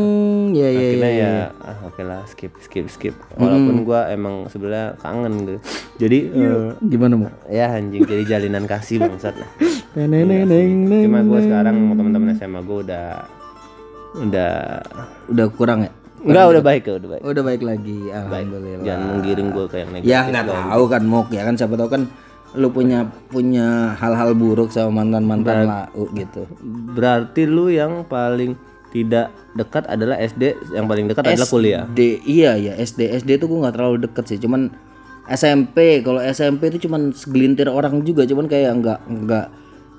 Hmm, 0.49 0.57
iya 0.57 0.69
iya. 0.73 0.81
Akhirnya 0.81 1.11
ya, 1.13 1.33
ah 1.61 1.79
oke 1.85 2.03
lah 2.03 2.21
skip 2.25 2.53
skip 2.59 2.89
skip. 2.89 3.15
Walaupun 3.37 3.85
gue 3.85 4.01
emang 4.09 4.49
sebenarnya 4.49 4.97
kangen 4.97 5.33
gitu. 5.45 5.53
Jadi 6.01 6.19
eh, 6.33 6.69
Gimana 6.81 7.15
mau? 7.15 7.31
ya 7.47 7.77
anjing 7.77 8.09
jadi 8.09 8.25
jalinan 8.25 8.65
kasih 8.65 9.05
bangsat 9.05 9.37
lah. 9.37 9.51
Neneng 9.93 10.49
neneng. 10.49 11.05
Cuma 11.05 11.21
gue 11.21 11.41
sekarang 11.45 11.75
sama 11.77 11.95
teman-teman 11.95 12.29
SMA 12.33 12.61
gue 12.65 12.79
udah 12.89 13.07
udah 14.19 14.53
Udah 15.29 15.47
kurang 15.53 15.85
ya? 15.85 15.93
enggak 16.19 16.51
udah 16.51 16.63
baik 16.67 16.83
ya 16.83 16.93
udah 16.99 17.09
baik. 17.15 17.23
Udah 17.23 17.43
baik 17.47 17.63
lagi. 17.63 17.99
Alhamdulillah. 18.11 18.83
Jangan 18.83 19.05
menggiring 19.15 19.49
gue 19.55 19.65
kayak 19.71 19.87
negatif. 19.93 20.11
Ya 20.11 20.21
nggak 20.27 20.45
tahu 20.49 20.85
kan 20.91 21.03
Mok 21.07 21.27
ya 21.31 21.43
kan 21.47 21.55
siapa 21.55 21.75
tahu 21.79 21.89
kan 21.93 22.03
lu 22.57 22.73
punya 22.73 23.05
punya 23.29 23.93
hal-hal 24.01 24.33
buruk 24.33 24.73
sama 24.73 25.05
mantan-mantan 25.05 25.69
lau 25.69 26.09
gitu. 26.17 26.49
Berarti 26.97 27.45
lu 27.45 27.69
yang 27.69 28.09
paling 28.09 28.57
tidak 28.89 29.33
dekat 29.53 29.85
adalah 29.91 30.17
SD, 30.17 30.73
yang 30.73 30.89
paling 30.89 31.07
dekat 31.11 31.25
adalah 31.29 31.49
kuliah. 31.49 31.85
D 31.89 32.23
iya 32.25 32.57
ya 32.57 32.73
SD 32.79 33.21
SD 33.21 33.37
tuh 33.43 33.53
gua 33.53 33.69
nggak 33.69 33.75
terlalu 33.77 33.97
deket 34.09 34.25
sih 34.31 34.39
cuman 34.41 34.73
SMP 35.29 36.01
kalau 36.01 36.25
SMP 36.25 36.73
itu 36.73 36.89
cuman 36.89 37.13
segelintir 37.13 37.69
orang 37.69 38.01
juga 38.01 38.25
cuman 38.25 38.49
kayak 38.49 38.73
nggak 38.81 39.01
nggak 39.05 39.47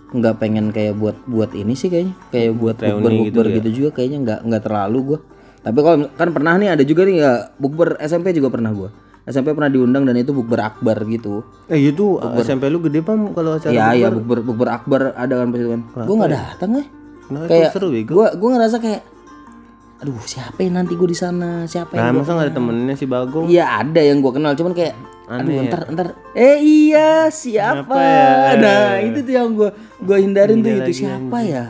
nggak 0.09 0.35
pengen 0.41 0.73
kayak 0.73 0.97
buat 0.97 1.13
buat 1.29 1.53
ini 1.53 1.77
sih 1.77 1.85
kayaknya 1.93 2.17
kayak 2.33 2.51
buat 2.57 2.81
bukber 2.81 3.11
bukber 3.13 3.45
gitu, 3.61 3.69
juga 3.69 3.89
kayaknya 4.01 4.17
nggak 4.25 4.39
nggak 4.49 4.63
terlalu 4.65 4.99
gua. 5.13 5.19
Tapi 5.59 5.79
kalau 5.85 5.97
kan 6.17 6.29
pernah 6.33 6.53
nih 6.57 6.69
ada 6.73 6.83
juga 6.87 7.05
nih 7.05 7.15
ya 7.21 7.31
bukber 7.61 8.01
SMP 8.01 8.33
juga 8.33 8.49
pernah 8.49 8.73
gua. 8.73 8.89
SMP 9.29 9.53
pernah 9.53 9.69
diundang 9.69 10.09
dan 10.09 10.17
itu 10.17 10.33
bukber 10.33 10.57
akbar 10.57 11.05
gitu. 11.05 11.45
Eh 11.69 11.93
itu 11.93 12.17
SMP 12.41 12.65
lu 12.73 12.81
gede 12.81 13.05
pam 13.05 13.29
kalau 13.37 13.61
acara 13.61 13.69
Iya 13.69 13.85
iya 13.93 14.07
bukber? 14.09 14.41
bukber 14.41 14.67
akbar 14.73 15.13
ada 15.13 15.33
kan 15.37 15.53
pas 15.53 15.59
itu 15.61 15.69
kan. 15.69 15.81
Gue 16.09 16.15
nggak 16.17 16.33
datang 16.33 16.71
eh. 16.81 16.87
Nah, 17.29 17.45
itu 17.45 17.51
Kayak 17.53 17.71
seru 17.71 17.87
bego. 17.89 18.11
gue 18.17 18.27
gue 18.35 18.49
ngerasa 18.49 18.77
kayak, 18.77 19.01
aduh 19.99 20.17
siapa 20.23 20.59
yang 20.59 20.73
nanti 20.77 20.93
gue 20.95 21.05
di 21.05 21.17
sana 21.17 21.63
siapa 21.65 21.93
Nah, 21.93 22.09
yang 22.09 22.17
masa 22.17 22.33
nggak 22.33 22.47
ada 22.49 22.55
temennya 22.55 22.95
si 22.95 23.05
Bagong? 23.05 23.45
Iya 23.45 23.65
ada 23.79 24.01
yang 24.01 24.17
gue 24.19 24.31
kenal 24.33 24.53
cuman 24.53 24.73
kayak, 24.73 24.93
aduh 25.29 25.61
ntar 25.61 25.81
ntar, 25.93 26.07
eh 26.33 26.57
iya 26.57 27.29
siapa? 27.29 27.93
Nah 28.57 28.97
itu 28.99 29.19
tuh 29.21 29.33
yang 29.33 29.53
gue 29.53 29.69
gue 30.01 30.17
hindarin 30.17 30.57
tuh 30.59 30.73
itu 30.79 31.05
siapa 31.05 31.37
ya? 31.41 31.65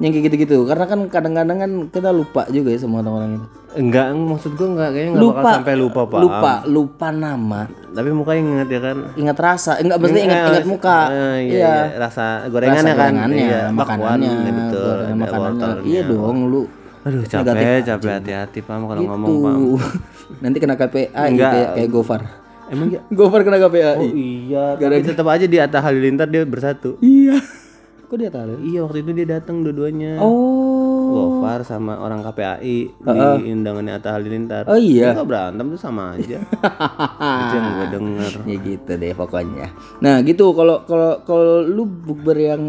Yang 0.00 0.10
kayak 0.10 0.24
gitu-gitu 0.26 0.56
karena 0.64 0.84
kan 0.84 1.00
kadang-kadang 1.06 1.58
kan 1.58 1.70
kita 1.86 2.08
lupa 2.08 2.48
juga 2.48 2.72
ya 2.72 2.78
sama 2.78 2.98
orang-orang 2.98 3.36
itu. 3.36 3.46
Enggak, 3.70 4.06
maksud 4.10 4.52
gua 4.56 4.68
enggak 4.70 4.90
kayaknya 4.90 5.10
enggak 5.12 5.22
bakal 5.22 5.36
Lupa 5.36 5.50
sampai 5.54 5.74
lupa, 5.76 6.00
Pak. 6.02 6.18
lupa 6.18 6.52
lupa 6.66 7.08
nama, 7.12 7.60
Tapi 7.68 8.08
mukanya 8.10 8.40
inget 8.42 8.68
ya 8.68 8.80
kan. 8.80 8.96
ingat 9.14 9.38
rasa, 9.38 9.72
enggak 9.76 9.96
maksudnya 9.96 10.24
ingat 10.24 10.40
ingat 10.48 10.66
muka. 10.66 10.98
Eh, 11.06 11.14
iya, 11.14 11.36
Iya. 11.36 11.54
iya. 11.54 11.74
rasa 11.94 12.24
gorengannya 12.48 12.80
Rasa 12.82 12.90
kan. 12.90 13.12
gorengannya, 13.12 13.44
Iya, 13.44 13.60
bakwan, 13.68 13.76
makanannya, 13.78 14.32
ya 14.32 14.52
betul. 14.56 14.82
gorengan 14.82 15.16
makanannya. 15.16 15.68
Iya 15.84 16.00
dong 16.02 16.38
lu. 16.48 16.62
Aduh, 17.00 17.22
capek, 17.22 17.80
capek 17.82 18.12
hati-hati, 18.12 18.58
Pam 18.60 18.82
kalau 18.84 19.02
ngomong, 19.06 19.28
Tuh. 19.30 19.40
Pam. 19.40 19.60
Nanti 20.42 20.56
kena 20.58 20.74
KPA 20.74 21.22
Enggak. 21.26 21.50
kayak 21.50 21.68
kayak 21.76 21.88
Gofar. 21.90 22.20
Emang 22.68 22.88
ya? 22.88 23.00
Gofar 23.16 23.40
kena 23.40 23.58
KPA. 23.58 23.92
Oh 23.96 24.08
iya, 24.08 24.74
tapi 24.74 25.00
tetap 25.02 25.26
aja 25.26 25.44
di 25.44 25.56
Atta 25.56 25.78
Halilintar 25.78 26.26
dia 26.26 26.42
bersatu. 26.42 26.96
Iya. 26.98 27.36
Kok 28.10 28.18
dia 28.18 28.26
tahu? 28.26 28.58
Iya, 28.66 28.82
waktu 28.82 29.06
itu 29.06 29.10
dia 29.22 29.38
datang 29.38 29.62
dua-duanya. 29.62 30.18
Oh. 30.18 31.14
Gofar 31.14 31.62
sama 31.62 31.94
orang 32.02 32.26
KPAI 32.26 32.90
di 32.90 33.50
undangannya 33.54 33.94
Atta 33.94 34.18
Halilintar. 34.18 34.66
Oh 34.66 34.74
iya. 34.74 35.14
Mereka 35.14 35.22
berantem 35.22 35.70
tuh 35.70 35.78
sama 35.78 36.18
aja. 36.18 36.42
itu 37.46 37.54
yang 37.54 37.66
gue 37.70 37.86
denger. 37.94 38.32
Ya 38.50 38.56
gitu 38.66 38.92
deh 38.98 39.14
pokoknya. 39.14 39.70
Nah, 40.02 40.26
gitu 40.26 40.50
kalau 40.58 40.82
kalau 40.90 41.22
kalau 41.22 41.62
lu 41.62 41.86
bukber 41.86 42.34
yang 42.34 42.62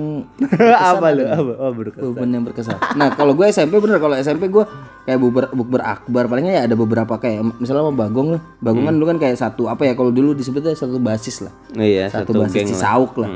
apa 0.94 1.10
lu? 1.10 1.26
Apa? 1.26 1.54
Oh, 1.58 1.74
berkesan. 1.74 2.06
bukber 2.06 2.28
yang 2.30 2.46
berkesan. 2.46 2.78
Nah, 2.94 3.10
kalau 3.18 3.34
gue 3.34 3.46
SMP 3.50 3.82
bener 3.82 3.98
kalau 3.98 4.14
SMP 4.22 4.46
gue 4.46 4.62
kayak 5.10 5.18
bukber 5.18 5.50
bukber 5.58 5.82
akbar 5.82 6.30
palingnya 6.30 6.54
ya 6.54 6.70
ada 6.70 6.78
beberapa 6.78 7.18
kayak 7.18 7.58
misalnya 7.58 7.82
sama 7.90 7.98
Bagong 7.98 8.38
lah. 8.38 8.42
Bagong 8.62 8.86
kan 8.86 8.94
dulu 8.94 9.06
kan 9.10 9.18
kayak 9.18 9.42
satu 9.42 9.74
apa 9.74 9.90
ya 9.90 9.98
kalau 9.98 10.14
dulu 10.14 10.38
disebutnya 10.38 10.78
satu 10.78 11.02
basis 11.02 11.50
lah. 11.50 11.54
Iya, 11.74 12.14
Satu, 12.14 12.30
satu, 12.30 12.46
basis 12.46 12.54
geng 12.54 12.70
lah. 12.70 12.78
Cisauk 12.78 13.14
lah. 13.18 13.30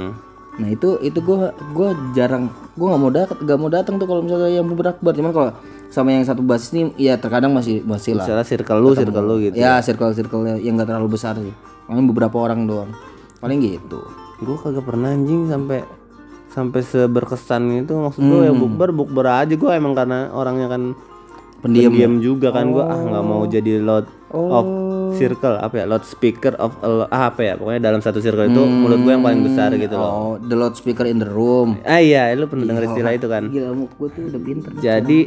Nah, 0.56 0.72
itu 0.72 0.96
itu 1.04 1.20
gue 1.20 1.52
gue 1.76 1.90
jarang 2.16 2.48
gue 2.80 2.88
nggak 2.88 3.02
mau 3.02 3.12
datang 3.12 3.38
nggak 3.44 3.60
mau 3.60 3.70
datang 3.72 3.94
tuh 4.00 4.08
kalau 4.08 4.22
misalnya 4.24 4.52
yang 4.56 4.68
bukber 4.68 4.96
akbar 4.96 5.12
cuman 5.12 5.32
kalau 5.36 5.50
sama 5.92 6.16
yang 6.16 6.24
satu 6.24 6.44
basis 6.44 6.72
nih 6.76 6.92
ya 6.96 7.14
terkadang 7.20 7.52
masih 7.52 7.84
masih 7.84 8.16
lah. 8.16 8.24
Misalnya 8.28 8.46
circle 8.48 8.80
lu, 8.80 8.92
circle 8.96 9.24
lu 9.24 9.36
gitu. 9.44 9.56
Ya 9.56 9.80
circle 9.84 10.12
circle 10.16 10.48
yang 10.60 10.80
nggak 10.80 10.88
terlalu 10.92 11.16
besar 11.16 11.36
sih. 11.40 11.56
Paling 11.88 12.08
beberapa 12.08 12.36
orang 12.40 12.68
doang. 12.68 12.92
Paling 13.40 13.60
gitu. 13.64 14.00
Gue 14.40 14.56
kagak 14.60 14.84
pernah 14.84 15.12
anjing 15.12 15.48
sampai 15.48 15.84
sampai 16.56 16.82
seberkesan 16.88 17.84
itu 17.84 17.92
maksud 17.92 18.24
gue 18.24 18.48
yang 18.48 18.56
bukber 18.56 18.96
bukber 18.96 19.28
aja 19.28 19.52
gue 19.52 19.72
emang 19.76 19.92
karena 19.92 20.32
orangnya 20.32 20.72
kan 20.72 20.96
Pendiam. 21.60 21.92
pendiam 21.92 22.14
juga 22.24 22.56
kan 22.56 22.72
gue 22.72 22.80
ah 22.80 22.96
nggak 22.96 23.24
mau 23.28 23.44
jadi 23.44 23.84
loud 23.84 24.08
of 24.32 24.64
circle 25.16 25.56
apa 25.58 25.76
ya 25.76 25.86
loud 25.86 26.04
speaker 26.04 26.54
of 26.56 26.72
a 26.78 26.88
lo- 26.88 27.08
ah, 27.08 27.28
apa 27.28 27.42
ya 27.42 27.54
pokoknya 27.54 27.82
dalam 27.82 28.00
satu 28.00 28.20
circle 28.20 28.46
itu 28.46 28.62
mulut 28.62 29.00
gue 29.00 29.12
yang 29.12 29.22
paling 29.22 29.42
besar 29.42 29.72
gitu 29.74 29.94
loh 29.94 30.12
Oh, 30.28 30.34
the 30.38 30.54
loudspeaker 30.54 31.04
in 31.04 31.18
the 31.18 31.28
room. 31.28 31.80
ah 31.82 31.98
iya 31.98 32.32
lu 32.32 32.46
pernah 32.46 32.66
denger 32.66 32.84
istilah 32.88 33.12
itu 33.12 33.28
kan 33.28 33.44
Gila, 33.48 33.70
gue 33.74 34.08
tuh 34.10 34.22
udah 34.26 34.42
pinter. 34.42 34.70
jadi 34.76 35.20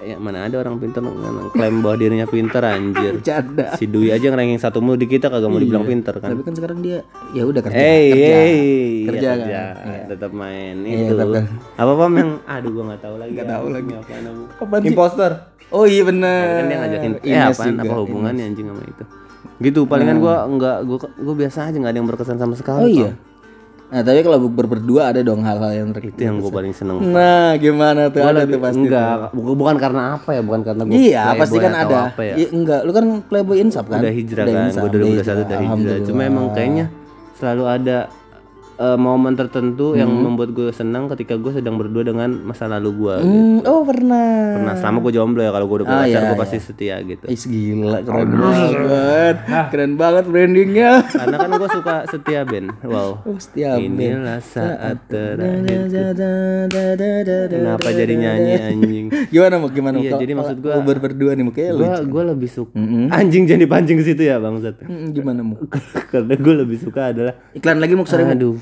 ya 0.00 0.16
mana 0.16 0.42
ada 0.42 0.56
orang 0.58 0.76
pinter 0.76 0.98
yang 0.98 1.12
klaim 1.50 1.74
bahwa 1.78 1.92
dirinya 1.94 2.24
pinter 2.24 2.62
anjir 2.62 3.20
Canda. 3.26 3.76
si 3.76 3.84
Dwi 3.84 4.08
aja 4.08 4.26
ngerangin 4.26 4.56
satu 4.56 4.80
mulu 4.80 4.96
di 4.96 5.04
kita 5.04 5.28
kagak 5.28 5.46
mau 5.46 5.58
dibilang 5.58 5.84
pinter 5.84 6.16
kan 6.16 6.32
Tapi 6.32 6.40
kan 6.40 6.54
sekarang 6.54 6.80
dia 6.80 7.04
ya 7.30 7.44
udah 7.44 7.60
kerja. 7.60 7.76
Hey, 7.76 8.08
kerja. 8.08 8.32
hey, 8.32 8.56
Kerja 9.04 9.20
ya, 9.20 9.34
kan? 9.36 9.44
kerja. 9.44 9.62
tetap 10.08 10.30
main 10.32 10.76
itu. 10.82 11.12
tetap. 11.12 11.28
Apa 11.76 11.92
pam 11.94 12.12
yang 12.14 12.30
aduh 12.42 12.70
gua 12.70 12.84
nggak 12.88 13.02
tahu 13.02 13.14
lagi. 13.18 13.30
Nggak 13.30 13.48
tahu 13.50 13.66
lagi 13.68 13.90
apa 13.92 14.10
namanya. 14.16 14.80
Imposter. 14.82 15.30
Oh 15.70 15.84
iya 15.86 16.02
bener. 16.02 16.46
Kan 16.52 16.64
dia 16.66 16.78
ngajakin 16.78 17.12
eh 17.16 17.30
Ines 17.30 17.54
apaan 17.54 17.74
juga. 17.74 17.82
apa 17.84 17.94
hubungannya 18.02 18.44
anjing 18.44 18.66
sama 18.66 18.82
itu. 18.82 19.04
Gitu 19.60 19.80
palingan 19.86 20.16
gua 20.18 20.36
enggak 20.44 20.76
gua 20.82 20.98
gua 21.14 21.34
biasa 21.36 21.70
aja 21.70 21.76
nggak 21.78 21.92
ada 21.92 21.98
yang 21.98 22.08
berkesan 22.08 22.38
sama 22.38 22.54
sekali. 22.54 22.82
Oh 22.82 22.88
iya. 22.88 23.10
Pam. 23.12 23.28
Nah, 23.90 24.06
tapi 24.06 24.22
kalau 24.22 24.38
bukber 24.38 24.70
berdua 24.70 25.10
ada 25.10 25.18
dong 25.18 25.42
hal-hal 25.42 25.74
yang 25.74 25.90
ter 25.90 26.14
Itu 26.14 26.22
yang 26.22 26.38
gue 26.38 26.46
paling 26.46 26.70
seneng. 26.70 27.02
Nah, 27.10 27.58
gimana 27.58 28.06
tuh? 28.06 28.22
Gua 28.22 28.30
ada 28.30 28.46
lebih- 28.46 28.54
tuh 28.54 28.60
pasti. 28.62 28.78
enggak, 28.86 29.14
bukan, 29.34 29.54
bukan 29.58 29.76
karena 29.82 30.02
apa 30.14 30.30
ya, 30.30 30.42
bukan 30.46 30.60
karena 30.62 30.82
gue 30.86 30.94
Iya, 30.94 31.22
pasti 31.34 31.58
kan 31.58 31.72
ada. 31.74 31.96
Apa 32.06 32.22
ya. 32.22 32.34
Iya, 32.38 32.48
enggak, 32.54 32.80
lu 32.86 32.92
kan 32.94 33.04
playboy 33.26 33.58
insaf 33.58 33.90
kan? 33.90 33.98
Udah 33.98 34.14
hijrah 34.14 34.44
kan, 34.46 34.62
insaf, 34.70 34.82
gue 34.86 34.90
2021 34.94 35.42
udah 35.42 35.58
hijrah. 35.58 35.98
Cuma 36.06 36.20
emang 36.22 36.46
kayaknya 36.54 36.86
selalu 37.34 37.64
ada 37.66 37.98
eh, 38.80 38.96
momen 38.96 39.34
tertentu 39.34 39.92
yang 39.92 40.08
Hmm. 40.08 40.24
membuat 40.26 40.50
gue 40.50 40.72
senang 40.72 41.04
ketika 41.06 41.36
gue 41.36 41.52
sedang 41.52 41.76
berdua 41.76 42.00
dengan 42.02 42.32
masa 42.42 42.64
lalu 42.66 42.90
gue. 42.98 43.16
Hmm, 43.20 43.58
oh 43.62 43.84
pernah. 43.84 44.56
Pernah 44.56 44.74
selama 44.74 44.98
gue 45.00 45.12
jomblo 45.12 45.40
ya, 45.40 45.50
kalau 45.50 45.66
gue 45.66 45.76
udah 45.76 45.86
punya 45.86 45.98
Ah, 45.98 46.06
pacar 46.06 46.16
iya, 46.16 46.26
gue 46.26 46.38
pasti 46.38 46.56
setia 46.58 46.96
gitu. 47.02 47.24
Ih, 47.26 47.36
gila, 47.38 47.98
keren 48.00 48.30
banget. 48.32 49.36
Keren 49.68 49.92
banget 49.94 50.24
brandingnya. 50.24 50.90
Karena 51.04 51.36
kan 51.36 51.50
gue 51.52 51.68
suka 51.70 51.94
setia 52.06 52.40
Ben. 52.42 52.72
Wow. 52.82 53.20
Oh, 53.22 53.36
setiap 53.36 53.76
Inilah 53.76 54.40
saat 54.40 54.96
terakhir. 55.06 55.92
Kenapa 57.50 57.88
jadi 57.90 58.14
nyanyi 58.14 58.52
anjing? 58.56 59.06
Gimana 59.34 59.54
mau 59.56 59.68
gimana? 59.68 59.96
Iya, 59.98 60.16
jadi 60.16 60.32
maksud 60.32 60.56
gua- 60.58 60.80
ber 60.80 60.98
berdua 60.98 61.32
nih 61.32 61.44
mukanya 61.44 61.70
lu. 61.72 61.84
Gue 61.84 61.92
gue 62.06 62.22
lebih 62.30 62.48
suka 62.48 62.78
anjing 63.10 63.44
jadi 63.44 63.64
pancing 63.66 63.96
ke 63.96 64.04
situ 64.06 64.22
ya 64.22 64.38
bangsat. 64.38 64.80
Mm, 64.82 65.12
Gimana 65.12 65.40
mau? 65.42 65.58
Karena 66.12 66.34
gue 66.34 66.54
lebih 66.56 66.78
suka 66.78 67.10
adalah 67.10 67.34
Iklan 67.52 67.78
lagi 67.78 67.92
mau 67.92 68.04
sorry 68.04 68.24
Mu. 68.24 68.32
aduh 68.32 68.56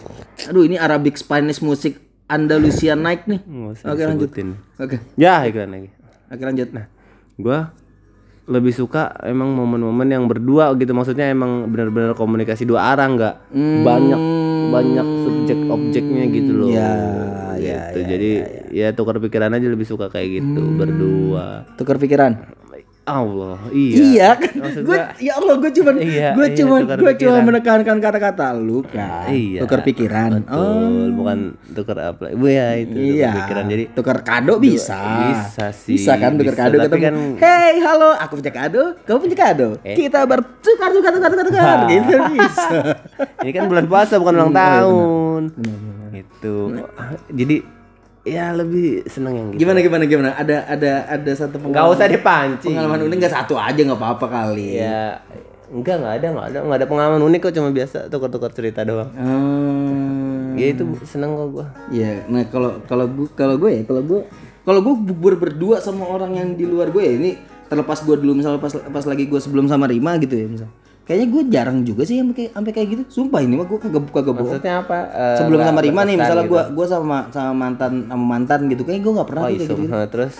Aduh, 0.46 0.64
ini 0.64 0.76
Arabic 0.76 1.14
Spanish 1.14 1.58
musik 1.58 1.98
Andalusia 2.24 2.92
naik 2.92 3.24
nih. 3.24 3.40
Oke, 3.42 3.80
lanjut. 3.98 4.28
disebutin. 4.28 4.48
Oke, 4.76 4.96
Ya 5.14 5.42
iklan 5.42 5.70
lagi. 5.70 5.88
oke 6.28 6.42
lanjut. 6.42 6.68
Nah, 6.70 6.86
gue 7.34 7.58
lebih 8.46 8.72
suka 8.72 9.12
emang 9.22 9.50
momen-momen 9.50 10.08
yang 10.08 10.24
berdua 10.24 10.72
gitu 10.74 10.90
maksudnya 10.90 11.28
emang 11.28 11.68
benar-benar 11.68 12.12
komunikasi 12.12 12.64
dua 12.64 12.92
arah 12.92 13.04
nggak 13.06 13.34
banyak 13.84 14.20
banyak 14.68 15.06
subjek 15.22 15.58
objeknya 15.66 16.24
gitu 16.28 16.52
loh 16.54 16.68
Ya, 16.68 16.92
ya, 17.54 17.80
gitu. 17.92 18.08
jadi 18.08 18.30
ya, 18.70 18.88
tukar 18.92 19.16
pikiran 19.16 19.52
aja 19.52 19.66
lebih 19.66 19.84
suka 19.84 20.08
kayak 20.08 20.40
gitu 20.40 20.64
berdua 20.64 21.68
Tukar 21.76 21.96
pikiran. 21.96 22.40
Allah 23.10 23.56
iya 23.68 23.96
Iya 23.98 24.28
kan? 24.34 24.52
Gue 24.78 24.96
ya 25.18 25.32
Allah 25.34 25.54
gue 25.56 25.70
cuman 25.72 25.94
Iya, 25.98 26.28
gue 26.32 26.46
iya, 26.46 26.56
cuman 26.56 26.80
gue 26.84 27.12
cuma 27.16 27.38
menekankan 27.42 27.96
kata-kata 27.96 28.46
lu 28.52 28.80
kan. 28.82 29.26
Iya, 29.28 29.60
Tukar 29.60 29.80
pikiran. 29.82 30.44
Oh, 30.44 30.58
Betul, 30.58 31.06
bukan 31.12 31.38
tukar 31.72 31.96
apa 32.06 32.30
Bu 32.30 32.46
ya 32.46 32.76
itu 32.76 32.94
iya. 32.94 33.28
tukar 33.28 33.38
pikiran 33.40 33.64
jadi 33.66 33.84
tukar 33.90 34.16
kado 34.20 34.54
bisa. 34.58 35.00
bisa 35.26 35.66
sih, 35.72 35.96
Bisa 35.96 36.12
kan 36.14 36.34
tukar 36.34 36.52
bisa, 36.52 36.62
kado 36.62 36.76
ketemu. 36.80 37.02
kan- 37.02 37.16
Eh. 37.38 37.40
Hey, 37.40 37.74
halo, 37.80 38.10
aku 38.14 38.32
punya 38.36 38.50
kado, 38.50 38.82
kamu 39.02 39.18
punya 39.22 39.36
kado. 39.38 39.68
Kita 39.78 40.20
bertukar 40.22 40.88
tukar 40.90 41.10
tukar 41.10 41.30
tukar 41.30 41.46
tukar 41.46 41.78
gitu 41.88 42.14
bisa. 42.30 42.68
ini 43.42 43.50
kan 43.50 43.64
bulan 43.66 43.84
puasa 43.84 44.16
bukan 44.16 44.34
ulang 44.34 44.52
tahun 44.52 45.42
itu 46.10 46.56
jadi 47.30 47.56
ya 48.28 48.52
lebih 48.52 48.86
seneng 49.06 49.34
yang 49.34 49.48
gitu 49.50 49.60
Gimana 49.60 49.78
gimana 49.78 50.04
gimana? 50.04 50.30
Ada 50.34 50.56
ada 50.66 50.92
ada 51.08 51.32
satu 51.32 51.56
pengalaman. 51.56 51.90
usah 51.90 52.06
dipancing 52.06 52.70
Pengalaman 52.70 53.00
unik 53.02 53.16
nggak 53.18 53.34
satu 53.34 53.54
aja 53.56 53.76
nggak 53.78 53.96
apa-apa 53.96 54.26
kali. 54.26 54.76
ya 54.76 55.18
enggak 55.68 55.96
nggak 55.96 56.14
ada 56.14 56.26
nggak 56.30 56.46
ada 56.46 56.58
nggak 56.62 56.78
ada 56.78 56.86
pengalaman 56.86 57.20
unik 57.22 57.40
kok 57.42 57.54
cuma 57.54 57.68
biasa 57.68 57.98
tukar-tukar 58.06 58.48
cerita 58.50 58.80
doang 58.82 59.12
Hmm. 59.12 60.56
ya 60.56 60.66
itu 60.70 60.80
seneng 61.02 61.32
kok 61.34 61.48
gua 61.50 61.66
Iya, 61.88 62.24
nah 62.24 62.40
kalau 62.44 62.80
kalau 62.84 63.04
gue 63.06 63.28
kalau 63.32 63.56
gue 63.56 63.70
ya 63.70 63.82
kalau 63.84 64.00
gue 64.00 64.20
kalau 64.62 64.80
gue 64.80 64.94
bubur 64.98 65.36
berdua 65.36 65.76
sama 65.78 66.04
orang 66.04 66.32
yang 66.34 66.48
di 66.52 66.64
luar 66.64 66.88
gue 66.88 67.00
ya 67.00 67.12
ini 67.14 67.30
terlepas 67.64 68.00
gue 68.00 68.16
dulu 68.16 68.32
misalnya 68.34 68.56
pas 68.58 68.72
pas 68.72 69.04
lagi 69.04 69.24
gue 69.24 69.36
sebelum 69.36 69.68
sama 69.68 69.84
Rima 69.84 70.16
gitu 70.16 70.34
ya 70.34 70.46
misal. 70.46 70.68
Kayaknya 71.08 71.26
gue 71.26 71.42
jarang 71.48 71.78
juga 71.82 72.02
sih 72.04 72.20
kayak 72.20 72.52
sampai 72.52 72.70
kayak 72.70 72.88
gitu. 72.90 73.02
Sumpah 73.10 73.40
ini 73.40 73.56
mah 73.56 73.64
gue 73.64 73.78
kagak 73.78 74.04
kagak 74.06 74.28
bohong. 74.30 74.52
maksudnya 74.52 74.74
apa 74.78 74.98
Eh, 75.08 75.36
Sebelum 75.40 75.58
sama 75.58 75.80
Rima 75.80 76.02
nih 76.04 76.14
misalnya 76.14 76.44
gitu. 76.44 76.52
gue 76.52 76.62
gue 76.70 76.86
sama 76.86 77.18
sama 77.28 77.52
mantan 77.56 77.92
sama 78.04 78.24
mantan 78.28 78.60
gitu 78.68 78.82
kayaknya 78.82 79.02
gue 79.02 79.12
nggak 79.16 79.26
pernah 79.26 79.42
oh 79.42 79.50
gitu. 79.50 79.72
Nah, 79.82 80.04
terus 80.06 80.34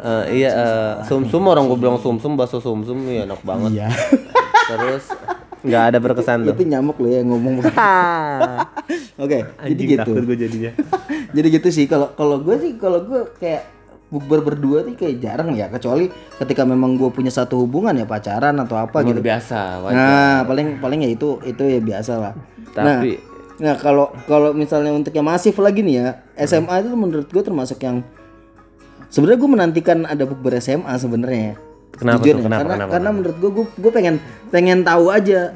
eh, 0.00 0.24
iya 0.34 0.50
eh, 0.50 0.92
sumsum 1.04 1.44
orang 1.44 1.68
gua 1.68 1.76
bilang 1.76 1.96
sumsum 1.96 2.34
bakso 2.34 2.58
sumsum 2.58 2.98
iya 3.04 3.22
enak 3.22 3.38
banget 3.42 3.70
Iya. 3.76 3.88
terus 4.72 5.04
nggak 5.62 5.82
ada 5.92 5.98
berkesan 6.00 6.42
tuh 6.42 6.54
itu 6.54 6.66
nyamuk 6.66 6.96
lo 6.96 7.06
ya 7.06 7.20
yang 7.20 7.30
ngomong. 7.30 7.62
Oke, 9.22 9.38
jadi 9.44 9.62
Anjing 9.68 9.88
gitu. 9.88 10.00
takut 10.02 10.24
gua 10.24 10.36
jadinya 10.36 10.72
jadi 11.36 11.46
gitu 11.52 11.68
sih 11.68 11.84
kalau 11.86 12.10
kalau 12.12 12.40
gue 12.40 12.56
sih 12.58 12.72
kalau 12.74 13.04
gue 13.04 13.20
kayak 13.36 13.62
bukber 14.12 14.44
berdua 14.44 14.84
tuh 14.84 14.92
kayak 14.92 15.18
jarang 15.18 15.56
ya 15.56 15.66
kecuali 15.66 16.06
ketika 16.36 16.62
memang 16.62 16.94
gue 16.94 17.08
punya 17.08 17.32
satu 17.32 17.56
hubungan 17.58 17.96
ya 17.96 18.04
pacaran 18.04 18.52
atau 18.54 18.76
apa 18.76 19.00
gitu 19.00 19.16
Luar 19.16 19.26
biasa 19.32 19.58
wajar. 19.80 19.96
nah 19.96 20.38
paling 20.44 20.76
paling 20.78 21.00
ya 21.00 21.10
itu 21.10 21.40
itu 21.42 21.62
ya 21.64 21.80
biasa 21.80 22.12
lah 22.20 22.32
Tapi- 22.70 22.84
nah, 22.84 23.00
nah 23.58 23.74
kalau 23.74 24.12
kalau 24.24 24.52
misalnya 24.52 24.92
untuk 24.92 25.10
yang 25.10 25.24
masif 25.24 25.56
lagi 25.56 25.80
nih 25.80 25.94
ya 25.96 26.08
SMA 26.38 26.84
itu 26.84 26.92
menurut 26.92 27.24
gue 27.26 27.40
termasuk 27.40 27.80
yang 27.80 28.04
sebenarnya 29.08 29.38
gue 29.38 29.50
menantikan 29.50 29.98
ada 30.04 30.22
bukber 30.22 30.56
SMA 30.58 30.92
sebenarnya 30.94 31.42
ya. 31.42 31.56
Kenapa 31.92 32.20
Jujur 32.20 32.34
tuh? 32.34 32.44
Kenapa? 32.48 32.60
karena 32.60 32.74
Kenapa? 32.74 32.92
karena 32.92 33.10
menurut 33.10 33.36
gue 33.36 33.50
gue 33.52 33.66
gue 33.78 33.92
pengen 33.92 34.14
pengen 34.48 34.78
tahu 34.80 35.08
aja 35.08 35.52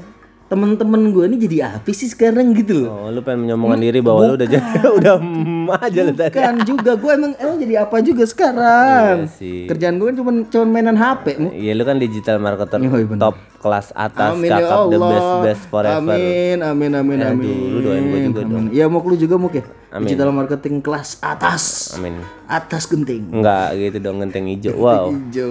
temen-temen 0.47 1.11
gue 1.11 1.25
ini 1.27 1.37
jadi 1.41 1.57
apa 1.73 1.91
sih 1.91 2.07
sekarang 2.07 2.55
gitu 2.55 2.81
loh 2.81 2.91
Oh, 2.97 3.09
lu 3.09 3.19
pengen 3.19 3.45
menyombongkan 3.45 3.81
diri 3.81 3.99
bahwa 3.99 4.21
lu 4.25 4.35
udah 4.35 4.47
jadi 4.47 4.63
udah 4.99 5.15
em 5.19 5.67
aja 5.69 6.01
lu 6.01 6.13
tadi. 6.13 6.33
kan 6.33 6.55
juga 6.63 6.95
gue 6.95 7.11
emang 7.13 7.33
emang 7.37 7.57
jadi 7.57 7.75
apa 7.83 7.97
juga 7.99 8.23
sekarang 8.23 9.15
Iya 9.21 9.31
sih. 9.33 9.67
kerjaan 9.67 9.97
gue 9.97 10.07
kan 10.07 10.17
cuma 10.17 10.31
cuma 10.45 10.65
mainan 10.69 10.95
HP 10.95 11.27
Iya 11.51 11.73
lu 11.73 11.83
kan 11.83 11.99
digital 11.99 12.39
marketer 12.39 12.79
Oh, 12.79 12.95
iya 12.95 13.17
top 13.17 13.35
kelas 13.57 13.91
atas 13.93 14.31
amin 14.33 14.47
ya 14.47 14.57
kakap 14.57 14.79
the 14.87 14.97
Allah 14.97 15.11
best 15.11 15.31
best 15.43 15.63
forever. 15.67 15.99
amin 16.15 16.59
amin 16.61 16.91
amin 16.95 17.17
Ya, 17.17 17.29
amin 17.29 17.43
aduh, 17.43 17.67
lu 17.67 17.79
doain 17.81 18.05
gua 18.05 18.19
juga 18.23 18.41
amin. 18.45 18.65
iya 18.71 18.85
mau 18.87 19.01
lu 19.01 19.17
juga 19.17 19.35
mau 19.35 19.51
ya 19.51 19.65
Amin. 19.89 20.07
digital 20.07 20.31
marketing 20.31 20.79
kelas 20.79 21.19
atas 21.19 21.63
Amin. 21.93 22.23
atas 22.47 22.87
genting 22.87 23.27
Enggak 23.33 23.75
gitu 23.75 23.99
dong 23.99 24.19
genteng 24.21 24.47
hijau. 24.47 24.75
Wow. 24.77 25.11
hijau 25.27 25.51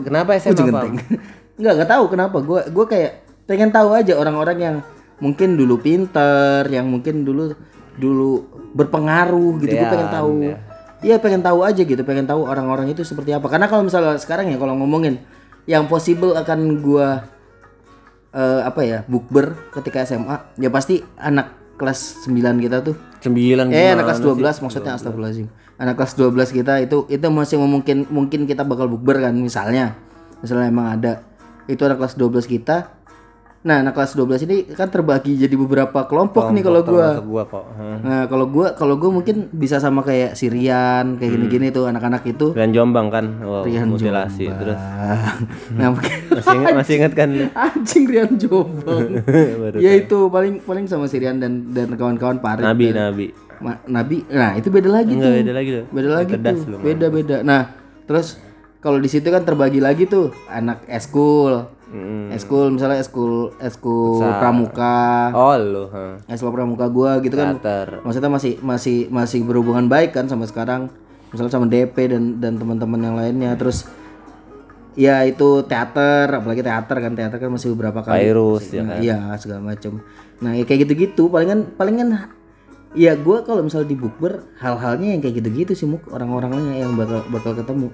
Kenapa 0.00 0.34
SMA 0.36 0.54
genting 0.54 0.94
nggak 1.58 1.72
nggak 1.74 1.90
tahu 1.90 2.04
kenapa 2.06 2.38
gue 2.38 2.60
gue 2.70 2.86
kayak 2.86 3.12
pengen 3.48 3.72
tahu 3.72 3.96
aja 3.96 4.12
orang-orang 4.14 4.58
yang 4.60 4.76
mungkin 5.18 5.56
dulu 5.56 5.80
pinter 5.80 6.68
yang 6.68 6.86
mungkin 6.86 7.24
dulu 7.26 7.56
dulu 7.98 8.46
berpengaruh 8.76 9.58
gitu 9.58 9.74
gue 9.74 9.82
Ya, 9.82 9.90
pengen 9.90 10.10
tahu 10.12 10.30
ya. 10.44 10.56
Iya 10.98 11.16
pengen 11.22 11.42
tahu 11.46 11.62
aja 11.62 11.78
gitu, 11.78 12.02
pengen 12.02 12.26
tahu 12.26 12.42
orang-orang 12.42 12.90
itu 12.90 13.06
seperti 13.06 13.30
apa. 13.30 13.46
Karena 13.46 13.70
kalau 13.70 13.86
misalnya 13.86 14.18
sekarang 14.18 14.50
ya 14.50 14.58
kalau 14.58 14.74
ngomongin 14.74 15.22
yang 15.62 15.86
possible 15.86 16.34
akan 16.34 16.82
gua 16.82 17.22
eh, 18.34 18.60
apa 18.66 18.80
ya 18.82 18.98
bukber 19.06 19.54
ketika 19.72 20.02
SMA 20.02 20.58
ya 20.58 20.68
pasti 20.68 20.98
anak 21.14 21.54
kelas 21.78 22.26
9 22.26 22.34
kita 22.58 22.82
tuh 22.82 22.98
Sembilan. 23.22 23.70
eh 23.70 23.94
anak 23.94 24.10
kelas 24.10 24.18
sih? 24.18 24.26
12 24.26 24.64
maksudnya 24.66 24.92
astagfirullahaladzim 24.98 25.46
anak 25.78 25.94
kelas 25.94 26.12
12 26.18 26.58
kita 26.58 26.72
itu 26.82 27.06
itu 27.06 27.26
masih 27.30 27.56
mungkin 27.62 28.02
mungkin 28.10 28.50
kita 28.50 28.66
bakal 28.66 28.90
bukber 28.90 29.22
kan 29.22 29.30
misalnya 29.38 29.94
misalnya 30.42 30.66
emang 30.66 30.98
ada 30.98 31.22
itu 31.70 31.78
anak 31.86 32.02
kelas 32.02 32.18
12 32.18 32.50
kita 32.50 32.97
nah 33.68 33.84
anak 33.84 33.92
kelas 33.92 34.16
12 34.16 34.48
ini 34.48 34.56
kan 34.70 34.88
terbagi 34.88 35.36
jadi 35.36 35.52
beberapa 35.52 36.00
kelompok 36.02 36.48
nih 36.50 36.64
kalau 36.64 36.80
gua 36.80 37.20
gua 37.20 37.42
kok. 37.44 37.64
Hmm. 37.70 38.00
nah 38.00 38.24
kalau 38.24 38.48
gua 38.48 38.72
kalau 38.72 38.96
gua 38.96 39.12
mungkin 39.12 39.52
bisa 39.52 39.76
sama 39.76 40.00
kayak 40.00 40.32
Sirian 40.32 41.20
kayak 41.20 41.30
gini-gini 41.30 41.68
tuh 41.68 41.84
anak-anak 41.84 42.24
itu 42.24 42.56
Rian 42.56 42.72
Jombang 42.72 43.12
kan. 43.12 43.28
Wow, 43.38 43.62
Rian 43.62 43.86
mutilasi 43.86 44.48
terus. 44.48 44.80
nah 45.76 45.92
Masih 45.92 46.48
ingat 46.54 46.72
masih 46.74 46.94
ingat 46.96 47.12
kan? 47.12 47.28
anjing 47.68 48.04
Rian 48.06 48.32
Jombang 48.34 49.20
ya 49.84 49.92
itu 49.92 50.18
paling 50.28 50.64
paling 50.64 50.88
sama 50.88 51.04
Sirian 51.04 51.36
dan 51.36 51.68
dan 51.68 51.92
kawan-kawan 51.92 52.40
Parit 52.40 52.64
Nabi 52.64 52.88
dan- 52.88 53.12
Nabi. 53.12 53.26
Ma- 53.58 53.82
Nabi 53.84 54.24
nah 54.24 54.54
itu 54.54 54.70
beda 54.70 54.88
lagi 54.88 55.12
Enggak 55.12 55.28
tuh 55.28 55.36
beda 55.36 55.52
lagi 55.52 55.70
loh. 55.72 55.84
beda 55.90 56.08
lagi 56.14 56.32
tuh 56.32 56.56
lu, 56.64 56.76
beda 56.80 57.06
beda 57.10 57.36
nah 57.42 57.62
terus 58.06 58.40
kalau 58.78 58.96
di 58.96 59.06
situ 59.06 59.28
kan 59.28 59.42
terbagi 59.42 59.76
lagi 59.78 60.06
tuh 60.06 60.32
anak 60.48 60.86
eskul 60.88 61.66
Mm. 61.88 62.36
eskul 62.36 62.68
misalnya 62.68 63.00
eskul 63.00 63.56
eskul 63.56 64.20
pramuka. 64.20 65.32
Oh 65.32 65.56
lu, 65.56 65.88
huh. 65.88 66.20
eskul 66.28 66.52
pramuka 66.52 66.84
gua 66.92 67.16
gitu 67.24 67.32
kan. 67.32 67.56
Teater. 67.56 68.04
maksudnya 68.04 68.28
masih 68.28 68.60
masih 68.60 69.08
masih 69.08 69.40
berhubungan 69.40 69.88
baik 69.88 70.12
kan 70.12 70.28
sampai 70.28 70.52
sekarang. 70.52 70.92
Misalnya 71.32 71.52
sama 71.52 71.64
DP 71.64 71.96
dan 72.12 72.44
dan 72.44 72.60
teman-teman 72.60 73.00
yang 73.00 73.16
lainnya. 73.16 73.56
Terus 73.56 73.88
ya 75.00 75.24
itu 75.24 75.64
teater 75.64 76.28
apalagi 76.28 76.60
teater 76.60 76.96
kan. 77.00 77.12
Teater 77.16 77.38
kan 77.40 77.50
masih 77.56 77.72
beberapa 77.72 78.04
kali. 78.04 78.20
Virus 78.20 78.68
ya 78.68 78.84
Nah, 78.84 79.00
iya 79.00 79.18
segala 79.40 79.72
macam 79.72 80.04
nah 80.38 80.52
ya 80.52 80.68
kayak 80.68 80.84
gitu-gitu. 80.84 81.32
Palingan 81.32 81.72
palingan 81.72 82.28
ya 82.92 83.16
gua 83.16 83.48
kalau 83.48 83.64
misalnya 83.64 83.88
di 83.88 83.96
bukber 83.96 84.44
hal-halnya 84.60 85.16
yang 85.16 85.20
kayak 85.24 85.40
gitu-gitu 85.40 85.72
sih 85.72 85.88
muk. 85.88 86.04
Orang-orangnya 86.12 86.84
yang 86.84 86.92
bakal 87.00 87.24
bakal 87.32 87.56
ketemu 87.56 87.88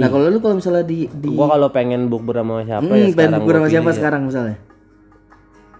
nah 0.00 0.08
kalau 0.08 0.26
lu 0.26 0.38
kalau 0.38 0.56
misalnya 0.56 0.82
di 0.82 1.04
di 1.06 1.28
Gua 1.30 1.46
kalau 1.48 1.68
pengen 1.68 2.08
bukber 2.08 2.34
sama 2.36 2.62
siapa 2.62 2.80
Hmm, 2.80 2.90
ya 2.90 3.06
pengen 3.06 3.12
sekarang 3.12 3.38
bukber 3.38 3.54
sama 3.54 3.68
siapa 3.68 3.84
ya. 3.86 3.94
sekarang 3.94 4.22
misalnya 4.24 4.56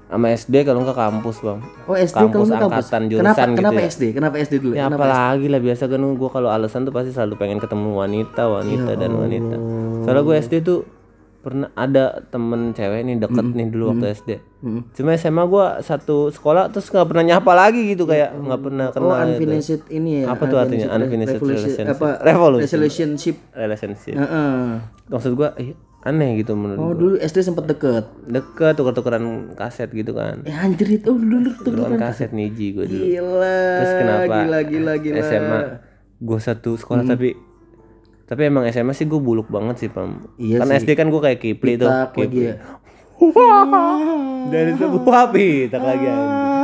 Sama 0.06 0.26
SD 0.28 0.66
kalau 0.66 0.83
enggak 0.83 0.98
kampus, 0.98 1.37
Bang. 1.38 1.62
oh 1.85 1.94
SD 1.94 2.18
Kampus 2.18 2.35
kalau 2.44 2.61
kampus 2.61 2.83
angkatan 2.83 3.02
jurusan 3.06 3.22
kenapa 3.22 3.46
gitu 3.46 3.56
kenapa 3.56 3.78
ya. 3.78 3.87
SD 3.87 4.02
kenapa 4.11 4.35
SD 4.38 4.54
dulu 4.59 4.72
Ya 4.72 4.85
kenapa 4.85 4.96
apalagi 5.00 5.46
lah 5.46 5.61
biasa 5.61 5.83
kan 5.87 6.02
gua 6.12 6.28
kalau 6.28 6.48
alasan 6.48 6.80
tuh 6.83 6.90
pasti 6.90 7.11
selalu 7.11 7.35
pengen 7.37 7.59
ketemu 7.59 7.88
wanita, 7.94 8.42
wanita 8.44 8.92
dan 8.92 9.11
wanita. 9.12 9.56
Soalnya 10.02 10.20
gue 10.20 10.35
SD 10.37 10.54
tuh 10.61 10.78
pernah 11.40 11.72
ada 11.72 12.20
temen 12.26 12.70
cewek 12.70 13.00
nih 13.03 13.16
deket 13.16 13.46
nih 13.48 13.66
dulu 13.66 13.85
waktu 13.90 14.07
SD 14.12 14.31
cuma 14.92 15.14
SMA 15.14 15.44
gua 15.44 15.81
satu 15.81 16.29
sekolah 16.29 16.68
terus 16.68 16.87
nggak 16.87 17.07
pernah 17.07 17.24
nyapa 17.26 17.53
lagi 17.55 17.81
gitu 17.88 18.05
kayak 18.05 18.33
nggak 18.35 18.61
pernah 18.61 18.87
Oh, 18.87 18.94
kenal 18.94 19.09
gitu. 19.09 19.24
unfinished 19.48 19.83
ini 19.88 20.11
ya. 20.20 20.24
apa 20.29 20.44
tuh 20.44 20.59
artinya 20.59 20.88
unfinished 20.92 21.37
relationship 21.37 21.87
apa? 21.90 22.09
revolution 22.20 22.68
Relationship. 22.70 23.37
relationship 23.50 24.14
Heeh. 24.14 24.85
maksud 25.07 25.33
gua 25.33 25.57
ih, 25.57 25.72
aneh 26.00 26.37
gitu 26.37 26.53
menurut 26.53 26.76
Oh, 26.79 26.92
dulu 26.92 27.14
SD 27.16 27.40
sempet 27.42 27.64
deket. 27.66 28.05
deket 28.22 28.72
tuker-tukeran 28.74 29.24
kaset 29.55 29.88
gitu 29.88 30.12
kan 30.12 30.44
Eh 30.44 30.53
anjir 30.53 30.88
itu 30.90 31.09
oh, 31.09 31.16
dulu 31.16 31.57
tuh. 31.57 31.72
tukeran 31.72 31.96
kaset 31.96 32.31
niji 32.31 32.72
gue 32.72 32.85
dulu 32.85 33.05
Gila. 33.07 33.61
terus 33.76 33.92
kenapa 33.96 34.35
Gila 34.38 34.59
gila 34.62 34.92
gila. 34.98 35.16
SMA 35.22 35.61
gue 36.20 36.38
satu 36.38 36.70
sekolah 36.74 37.05
tapi 37.07 37.33
tapi 38.30 38.46
emang 38.46 38.62
SMA 38.70 38.94
sih 38.94 39.10
gue 39.10 39.18
buluk 39.18 39.50
banget 39.50 39.82
sih 39.82 39.88
pam. 39.90 40.22
Iya 40.38 40.62
kan 40.62 40.70
SD 40.70 40.94
kan 40.94 41.10
gue 41.10 41.18
kayak 41.18 41.42
Kipli 41.42 41.74
tuh 41.74 41.90
Kipli. 42.14 42.54
ya. 42.54 42.62
Dari 44.50 44.72
sebuah 44.74 45.24
pitak 45.28 45.83
lagi 45.83 46.06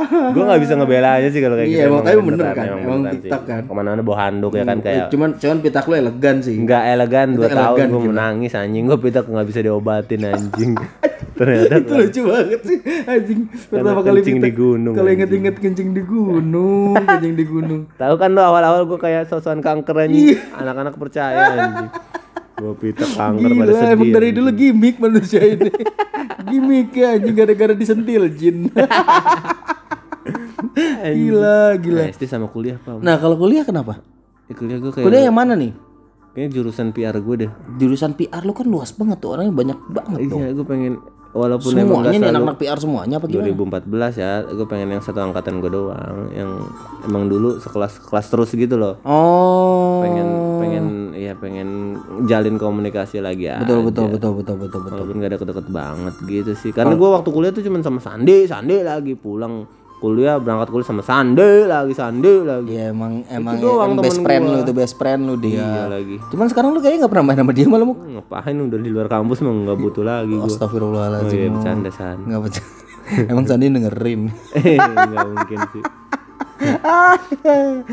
gue 0.06 0.42
nggak 0.42 0.60
bisa 0.62 0.72
ngebela 0.74 1.10
aja 1.18 1.28
sih 1.28 1.40
kalau 1.40 1.54
kayak 1.54 1.68
Iya, 1.68 1.76
gitu. 1.76 1.90
emang 1.90 2.02
tapi 2.02 2.18
bener 2.22 2.46
kan, 2.48 2.66
emang 2.78 3.00
sih. 3.02 3.12
pitak 3.20 3.42
kan. 3.44 3.62
ke 3.62 3.72
mana-mana 3.74 4.00
bawa 4.00 4.18
handuk 4.22 4.52
ya 4.54 4.64
kan 4.64 4.78
kayak 4.80 5.10
Cuman 5.10 5.30
cuman 5.34 5.56
pitak 5.60 5.84
lu 5.84 5.94
elegan 5.94 6.36
sih. 6.40 6.56
nggak 6.56 6.82
elegan 6.88 7.26
dua 7.34 7.48
tahun 7.48 7.86
gue 7.86 8.02
menangis 8.06 8.52
anjing. 8.54 8.84
Gue 8.86 8.98
pitak 8.98 9.24
nggak 9.26 9.46
bisa 9.46 9.60
diobatin 9.60 10.20
anjing. 10.24 10.72
Ternyata 11.36 11.74
itu 11.76 11.92
lucu 11.92 12.20
banget 12.24 12.60
sih 12.64 12.78
anjing. 13.04 13.40
Pertama 13.68 14.00
kali 14.00 14.18
kencing 14.22 14.38
di 14.40 14.52
gunung, 14.52 14.94
kalau 14.96 15.10
inget-inget 15.10 15.56
kencing 15.58 15.88
di 15.92 16.02
gunung 16.02 16.94
kencing 17.10 17.34
di 17.34 17.44
gunung. 17.44 17.80
Tahu 17.92 18.14
kan 18.16 18.30
lo 18.30 18.42
awal-awal 18.42 18.86
gue 18.86 18.98
kayak 18.98 19.28
sosokan 19.28 19.60
kanker 19.60 19.96
anjing. 20.00 20.38
Anak-anak 20.54 20.94
percaya 20.96 21.36
anjing 21.52 21.90
gue 22.56 22.72
pitak 22.80 23.10
kanker 23.12 23.50
pada 23.52 23.72
gila 23.72 23.76
emang 23.76 23.92
sedih 23.92 24.12
dari 24.16 24.28
dulu 24.32 24.50
gimmick 24.56 24.96
manusia 24.96 25.40
ini. 25.44 25.70
Gimmick 26.48 26.88
ya 26.96 27.20
anjing 27.20 27.36
gara-gara 27.36 27.74
disentil 27.76 28.24
jin. 28.32 28.56
Gila 31.06 31.78
gila. 31.78 32.02
Nah, 32.04 32.12
SD 32.12 32.26
sama 32.26 32.50
kuliah 32.50 32.76
pam 32.82 32.98
nah 33.00 33.16
kalau 33.16 33.38
kuliah 33.38 33.62
kenapa? 33.62 34.02
Di 34.48 34.54
kuliah 34.56 34.78
gue 34.82 34.90
kayak 34.90 35.06
kuliah 35.06 35.22
yang 35.28 35.36
mana 35.36 35.54
nih? 35.54 35.72
Kayaknya 36.34 36.50
jurusan 36.52 36.86
PR 36.92 37.16
gue 37.16 37.36
deh. 37.46 37.50
Jurusan 37.80 38.12
PR 38.12 38.42
lu 38.44 38.52
kan 38.52 38.66
luas 38.68 38.92
banget 38.92 39.22
tuh 39.24 39.32
orangnya 39.32 39.54
banyak 39.56 39.78
banget 39.88 40.18
iya 40.28 40.52
gue 40.52 40.66
pengen 40.66 41.00
walaupun 41.36 41.70
emang 41.76 42.00
semuanya 42.00 42.08
gak 42.08 42.16
nih 42.16 42.30
anak-anak 42.32 42.56
PR 42.56 42.78
semuanya 42.80 43.14
apa 43.20 43.26
gimana? 43.28 43.84
2014 43.84 44.22
ya 44.24 44.32
gue 44.48 44.66
pengen 44.66 44.88
yang 44.96 45.02
satu 45.04 45.20
angkatan 45.20 45.60
gue 45.60 45.68
doang 45.68 46.32
yang 46.32 46.50
emang 47.04 47.28
dulu 47.28 47.60
sekelas 47.60 48.00
kelas 48.08 48.26
terus 48.32 48.50
gitu 48.56 48.80
loh. 48.80 48.96
Oh. 49.04 50.00
Pengen 50.00 50.28
pengen 50.56 50.84
ya 51.12 51.32
pengen 51.36 52.00
jalin 52.24 52.56
komunikasi 52.56 53.20
lagi 53.20 53.52
ya 53.52 53.60
betul 53.60 53.84
betul 53.84 54.08
betul 54.08 54.32
betul 54.40 54.56
betul 54.56 54.80
betul. 54.88 54.96
Walaupun 54.96 55.16
gak 55.20 55.32
deket-deket 55.36 55.66
banget 55.68 56.14
gitu 56.24 56.52
sih. 56.56 56.72
Karena 56.72 56.96
gue 56.96 57.08
waktu 57.12 57.28
kuliah 57.28 57.52
tuh 57.52 57.60
cuma 57.60 57.84
sama 57.84 58.00
Sandi 58.00 58.48
Sandi 58.48 58.80
lagi 58.80 59.12
pulang 59.12 59.85
kuliah 60.06 60.38
berangkat 60.38 60.70
kuliah 60.70 60.86
sama 60.86 61.02
Sandi 61.02 61.66
lagi 61.66 61.92
Sandi 61.98 62.46
lagi. 62.46 62.78
Ya 62.78 62.94
emang 62.94 63.26
emang 63.26 63.58
doang 63.58 63.98
yang 63.98 64.06
best 64.06 64.22
friend 64.22 64.42
gua. 64.46 64.52
lu 64.54 64.58
itu 64.62 64.72
best 64.72 64.94
friend 64.94 65.20
lu 65.26 65.34
dia 65.34 65.58
iya 65.58 65.82
lagi. 65.90 66.16
Cuman 66.30 66.46
sekarang 66.46 66.70
lu 66.70 66.78
kayaknya 66.78 66.98
nggak 67.02 67.12
pernah 67.12 67.26
main 67.26 67.38
sama 67.42 67.50
dia 67.50 67.66
malah 67.66 67.86
mau 67.90 67.98
ngapain 67.98 68.54
udah 68.54 68.78
di 68.78 68.90
luar 68.94 69.08
kampus 69.10 69.42
mah 69.42 69.50
nggak 69.66 69.78
butuh 69.82 70.04
lagi 70.14 70.34
oh 70.38 70.46
Astagfirullahaladzim 70.46 71.38
iya 71.42 71.48
bercanda 71.50 71.90
san. 71.90 72.18
Nggak 72.22 72.40
baca 72.46 72.60
emang 73.34 73.44
Sandi 73.50 73.64
dengerin. 73.66 74.20
Eh, 74.62 74.78
nggak 74.78 75.26
mungkin 75.34 75.60
sih. 75.74 75.84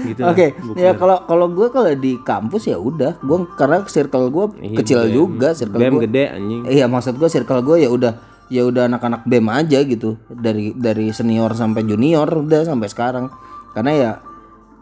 Gitu. 0.08 0.22
Oke, 0.24 0.56
ya 0.80 0.96
kalau 0.96 1.28
kalau 1.28 1.52
gue 1.52 1.68
kalau 1.68 1.92
di 2.00 2.16
kampus 2.24 2.72
ya 2.72 2.80
udah, 2.80 3.20
gue 3.20 3.38
karena 3.60 3.84
circle 3.84 4.32
gue 4.32 4.46
kecil 4.80 5.12
juga, 5.12 5.52
circle 5.52 5.84
gue. 5.84 6.08
gede 6.08 6.32
anjing. 6.32 6.62
Iya 6.72 6.88
maksud 6.88 7.20
gue 7.20 7.28
circle 7.28 7.60
gue 7.60 7.84
ya 7.84 7.92
udah 7.92 8.33
ya 8.48 8.68
udah 8.68 8.92
anak-anak 8.92 9.24
bem 9.28 9.48
aja 9.52 9.80
gitu. 9.84 10.20
Dari 10.28 10.74
dari 10.76 11.12
senior 11.16 11.54
sampai 11.54 11.86
junior 11.86 12.28
udah 12.28 12.68
sampai 12.68 12.88
sekarang. 12.90 13.32
Karena 13.72 13.92
ya 13.94 14.12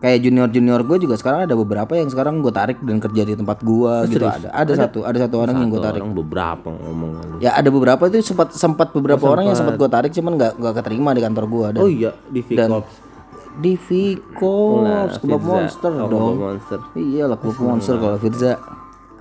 kayak 0.02 0.20
junior 0.26 0.50
junior 0.50 0.82
gue 0.82 0.98
juga 0.98 1.14
sekarang 1.14 1.46
ada 1.46 1.54
beberapa 1.54 1.94
yang 1.94 2.10
sekarang 2.10 2.42
gue 2.42 2.50
tarik 2.50 2.82
dan 2.82 2.98
kerja 2.98 3.22
di 3.22 3.38
tempat 3.38 3.62
gue 3.62 3.94
gitu. 4.10 4.26
ada 4.26 4.50
ada 4.50 4.74
satu 4.74 5.06
ada 5.06 5.18
satu 5.22 5.38
orang 5.38 5.62
yang 5.62 5.70
gue 5.70 5.78
tarik. 5.78 6.02
orang 6.02 6.18
beberapa 6.18 6.74
ngomong 6.74 7.38
ya 7.38 7.54
ada 7.54 7.70
beberapa 7.70 8.10
itu 8.10 8.26
sempat 8.26 8.50
sempat 8.58 8.90
beberapa 8.98 9.22
orang 9.30 9.54
yang 9.54 9.58
sempat 9.62 9.78
gue 9.78 9.90
tarik 9.94 10.10
cuman 10.10 10.42
nggak 10.42 10.52
nggak 10.58 10.74
keterima 10.82 11.14
di 11.14 11.22
kantor 11.22 11.46
gue 11.46 11.68
dan 11.78 11.82
oh 11.86 11.90
iya 11.94 12.12
di 12.34 12.42
Vcorps 12.42 13.12
di 13.60 13.76
Vico 13.76 14.80
Kebab 15.12 15.44
Monster 15.44 15.92
oh, 15.92 16.08
dong. 16.08 16.36
Monster. 16.40 16.80
Iya 16.96 17.28
lah 17.28 17.36
Monster 17.36 18.00
kalau 18.00 18.16
Firza 18.16 18.56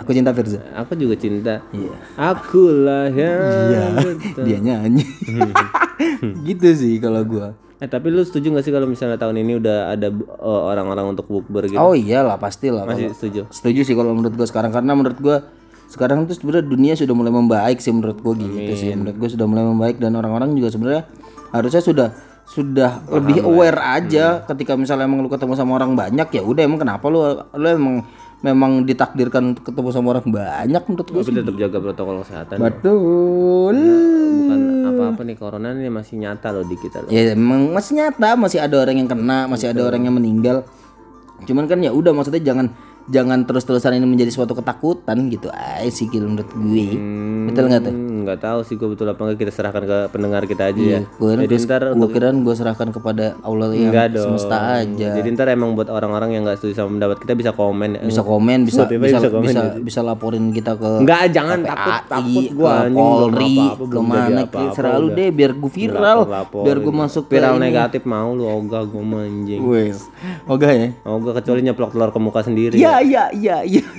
aku 0.00 0.10
cinta 0.10 0.32
Firza. 0.32 0.58
Aku 0.74 0.96
juga 0.96 1.14
cinta. 1.14 1.60
Iya. 1.70 1.92
aku 2.16 2.62
lah 2.80 3.06
ya 3.06 3.36
dia 4.40 4.58
nyanyi 4.58 5.04
gitu 6.48 6.68
sih 6.72 6.96
kalau 6.96 7.20
gue 7.22 7.52
eh 7.80 7.88
tapi 7.88 8.08
lu 8.08 8.20
setuju 8.20 8.52
gak 8.52 8.60
sih 8.60 8.68
kalau 8.70 8.84
misalnya 8.84 9.16
tahun 9.16 9.40
ini 9.40 9.56
udah 9.56 9.78
ada 9.90 10.12
uh, 10.36 10.68
orang-orang 10.68 11.16
untuk 11.16 11.24
bukber 11.26 11.64
gitu? 11.64 11.80
Oh 11.80 11.96
iyalah 11.96 12.36
pasti 12.36 12.68
lah 12.68 12.84
masih 12.84 13.08
kalau- 13.08 13.16
setuju? 13.16 13.40
Setuju 13.48 13.80
sih 13.82 13.94
kalau 13.94 14.12
menurut 14.12 14.36
gue 14.36 14.44
sekarang. 14.44 14.68
Karena 14.68 14.92
menurut 14.92 15.16
gue 15.16 15.36
sekarang 15.88 16.28
tuh 16.28 16.36
sebenarnya 16.36 16.68
dunia 16.68 16.92
sudah 16.92 17.16
mulai 17.16 17.32
membaik 17.32 17.80
sih 17.80 17.88
menurut 17.88 18.20
gue 18.20 18.32
gitu 18.36 18.72
sih. 18.76 18.92
Menurut 18.92 19.16
gue 19.16 19.30
sudah 19.32 19.48
mulai 19.48 19.64
membaik 19.64 19.96
dan 19.96 20.12
orang-orang 20.12 20.52
juga 20.52 20.68
sebenarnya 20.68 21.08
harusnya 21.50 21.80
sudah 21.80 22.08
sudah 22.44 23.00
lebih 23.08 23.40
aware 23.40 23.80
aja 23.80 24.44
ketika 24.44 24.76
misalnya 24.76 25.06
emang 25.06 25.22
lu 25.22 25.32
ketemu 25.32 25.54
sama 25.54 25.80
orang 25.80 25.94
banyak 25.94 26.28
ya 26.28 26.42
udah 26.42 26.60
emang 26.60 26.78
kenapa 26.78 27.06
lu 27.06 27.22
lu 27.56 27.68
emang 27.70 27.96
memang 28.40 28.88
ditakdirkan 28.88 29.52
ketemu 29.60 29.88
sama 29.92 30.16
orang 30.16 30.24
banyak 30.24 30.82
menurut 30.88 31.08
gue 31.12 31.22
tapi 31.22 31.36
tetap 31.44 31.56
jaga 31.60 31.78
protokol 31.80 32.24
kesehatan. 32.24 32.56
Betul. 32.56 33.76
Bukan 34.40 34.60
apa-apa 34.88 35.20
nih 35.28 35.36
corona 35.36 35.76
ini 35.76 35.92
masih 35.92 36.16
nyata 36.16 36.48
loh 36.56 36.64
di 36.64 36.76
kita 36.80 37.04
loh. 37.04 37.10
Ya 37.12 37.36
emang 37.36 37.68
masih 37.76 38.00
nyata 38.00 38.36
masih 38.40 38.58
ada 38.64 38.76
orang 38.80 38.96
yang 38.96 39.08
kena 39.08 39.44
masih 39.44 39.72
ada 39.72 39.80
orang 39.84 40.08
yang 40.08 40.16
meninggal. 40.16 40.64
Cuman 41.44 41.68
kan 41.68 41.80
ya 41.84 41.92
udah 41.92 42.12
maksudnya 42.16 42.40
jangan 42.40 42.72
jangan 43.10 43.42
terus-terusan 43.42 43.92
ini 43.92 44.06
menjadi 44.06 44.30
suatu 44.30 44.54
ketakutan 44.54 45.28
gitu 45.28 45.50
aja 45.50 45.90
sih 45.90 46.06
kalau 46.06 46.30
menurut 46.30 46.46
gue. 46.48 46.86
Betul 47.46 47.64
nggak 47.66 47.82
tuh 47.82 47.94
Hmm, 48.20 48.22
nggak 48.22 48.38
tahu 48.38 48.60
sih 48.62 48.76
gue 48.76 48.84
betul 48.86 49.08
apa 49.08 49.18
enggak 49.18 49.38
kita 49.38 49.50
serahkan 49.50 49.82
ke 49.82 49.98
pendengar 50.08 50.44
kita 50.44 50.68
aja 50.68 50.76
ya. 50.76 51.00
gue 51.02 51.30
jadi 51.40 51.56
ntar 51.58 51.82
gue 51.90 52.08
kira 52.08 52.30
gue 52.30 52.54
serahkan 52.54 52.88
kepada 52.90 53.32
Allah 53.40 53.72
yang 53.72 53.90
enggak 53.90 54.12
dong. 54.12 54.36
semesta 54.36 54.56
aja. 54.76 55.08
Jadi 55.16 55.28
ntar 55.32 55.48
emang 55.48 55.72
buat 55.72 55.88
orang-orang 55.88 56.36
yang 56.36 56.42
nggak 56.44 56.60
setuju 56.60 56.78
sama 56.78 56.94
pendapat 56.94 57.16
kita 57.18 57.32
bisa 57.34 57.50
komen. 57.50 57.90
Ya. 57.96 58.02
bisa 58.04 58.22
komen 58.22 58.58
bisa 58.62 58.84
bisa 58.84 59.18
bisa 59.18 59.28
komen 59.28 59.50
bisa, 59.50 59.62
bisa 59.80 60.00
laporin 60.00 60.52
kita 60.52 60.76
ke 60.76 60.90
Enggak, 61.00 61.22
jangan 61.32 61.58
KPAI, 61.60 61.74
takut 61.74 62.04
takut 62.06 62.44
belum 62.52 62.92
Polri 62.92 63.56
ke 63.80 64.00
mana 64.00 64.40
selalu 64.70 65.06
deh 65.10 65.28
biar 65.32 65.50
gue 65.52 65.70
viral 65.72 66.18
Lapor-laporin. 66.22 66.64
biar 66.68 66.76
gue 66.78 66.94
masuk 66.94 67.24
viral 67.26 67.56
negatif 67.56 68.02
mau 68.04 68.30
lu 68.30 68.44
ogah 68.44 68.84
gue 68.84 69.02
mah 69.02 69.24
anjing. 69.24 69.60
Wes. 69.64 70.06
Oke 70.44 70.68
ya? 70.68 70.88
Ogah 71.02 71.32
kecuali 71.34 71.64
nyeplok 71.64 71.90
telur 71.90 72.12
ke 72.12 72.20
muka 72.20 72.44
sendiri 72.44 72.76
Iya 72.76 72.99
iya 73.00 73.24
iya 73.30 73.56
iya. 73.62 73.82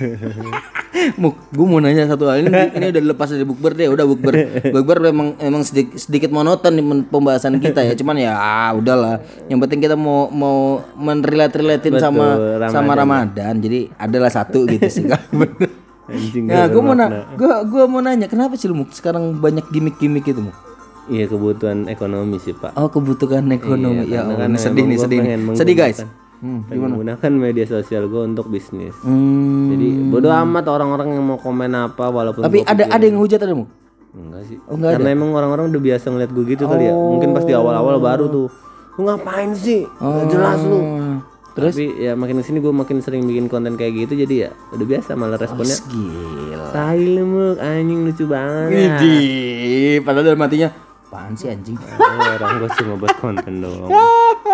Muk, 1.16 1.34
gue 1.48 1.64
mau 1.64 1.80
nanya 1.80 2.04
satu 2.04 2.28
hal 2.28 2.44
ini, 2.44 2.52
ini 2.76 2.86
udah 2.92 3.02
lepas 3.10 3.26
dari 3.26 3.42
bukber 3.42 3.72
deh, 3.72 3.88
udah 3.88 4.04
bukber. 4.04 4.34
Bukber 4.70 5.00
memang 5.02 5.34
emang 5.36 5.64
sedikit, 5.64 5.96
sedikit 5.96 6.28
monoton 6.28 6.76
men- 6.76 7.08
pembahasan 7.08 7.56
kita 7.58 7.80
ya, 7.80 7.96
cuman 7.96 8.20
ya 8.20 8.32
ah, 8.32 8.70
udahlah. 8.70 9.18
Yang 9.48 9.58
penting 9.62 9.80
kita 9.80 9.96
mau 9.96 10.28
mau 10.28 10.84
menrelate-relatein 10.94 11.96
sama 11.96 12.36
Ramadan. 12.36 12.68
sama 12.70 12.92
Ramadan. 12.92 13.54
Jadi 13.56 13.88
adalah 13.96 14.28
satu 14.28 14.68
gitu 14.68 14.84
sih. 14.86 15.08
Kak. 15.08 15.32
Bener. 15.32 15.70
anjing 16.12 16.44
Nah, 16.44 16.66
gue 16.66 16.76
mau 16.78 16.92
bermakna. 16.92 17.08
na 17.08 17.34
gua, 17.34 17.54
gua 17.64 17.84
mau 17.88 18.00
nanya, 18.00 18.26
kenapa 18.26 18.54
sih 18.54 18.68
lu 18.68 18.76
Muk, 18.76 18.92
sekarang 18.92 19.38
banyak 19.38 19.64
gimmick-gimmick 19.70 20.28
itu, 20.28 20.44
Muk? 20.44 20.54
iya 21.08 21.26
kebutuhan 21.26 21.88
ekonomi 21.88 22.38
sih 22.38 22.54
pak 22.54 22.78
Oh, 22.78 22.86
kebutuhan 22.86 23.48
ekonomi. 23.50 24.06
ya, 24.06 24.22
karena 24.22 24.38
Allah, 24.38 24.46
kan 24.46 24.60
sedih 24.60 24.84
nih, 24.86 24.98
sedih 24.98 25.18
nih. 25.18 25.34
Sedih 25.56 25.74
guys. 25.74 25.98
Pengen 26.42 26.90
menggunakan 26.90 27.30
media 27.30 27.64
sosial 27.64 28.06
gue 28.06 28.22
untuk 28.24 28.46
bisnis 28.46 28.90
Hmm. 29.00 29.70
jadi 29.70 29.86
bodo 30.10 30.26
amat 30.28 30.66
orang-orang 30.66 31.14
yang 31.14 31.22
mau 31.22 31.38
komen 31.38 31.70
apa 31.70 32.10
walaupun 32.10 32.42
Tapi 32.42 32.60
ada 32.62 32.90
ada 32.90 33.04
yang 33.04 33.16
hujat 33.16 33.38
ada, 33.38 33.54
Muk? 33.54 33.70
Enggak 34.12 34.44
sih. 34.44 34.58
Oh, 34.66 34.74
enggak 34.74 34.98
Karena 34.98 35.08
emang 35.08 35.32
orang-orang 35.32 35.70
udah 35.70 35.80
biasa 35.80 36.10
ngeliat 36.10 36.30
gue 36.30 36.44
gitu 36.44 36.66
kali 36.66 36.84
ya. 36.84 36.92
Mungkin 36.92 37.32
pas 37.32 37.46
di 37.46 37.54
awal-awal 37.54 37.96
baru 37.96 38.28
tuh. 38.28 38.48
Lu 38.92 39.08
ngapain 39.08 39.56
sih? 39.56 39.88
Nggak 39.88 40.26
jelas 40.28 40.60
lu. 40.60 40.76
Hmm. 40.76 41.16
Terus 41.52 41.74
Tapi 41.74 41.86
ya 41.96 42.12
makin 42.12 42.36
ke 42.36 42.44
sini 42.44 42.58
gue 42.58 42.72
makin 42.72 43.00
sering 43.00 43.24
bikin 43.24 43.44
konten 43.46 43.72
kayak 43.72 44.04
gitu 44.04 44.20
jadi 44.20 44.34
ya 44.36 44.50
udah 44.72 44.86
biasa 44.86 45.16
malah 45.16 45.36
responnya. 45.36 45.76
gila. 45.86 46.68
Tai 46.72 46.96
lu 46.98 47.24
anjing 47.56 48.00
lucu 48.04 48.24
banget. 48.26 48.72
ya." 48.74 48.96
Widih, 48.98 49.94
padahal 50.02 50.24
dalam 50.26 50.40
hatinya 50.40 50.68
apaan 51.12 51.36
sih 51.36 51.52
anjing? 51.52 51.76
Oh, 52.12 52.32
orang 52.40 52.64
gue 52.64 52.70
cuma 52.80 52.94
buat 52.96 53.14
konten 53.20 53.60
doang. 53.60 53.92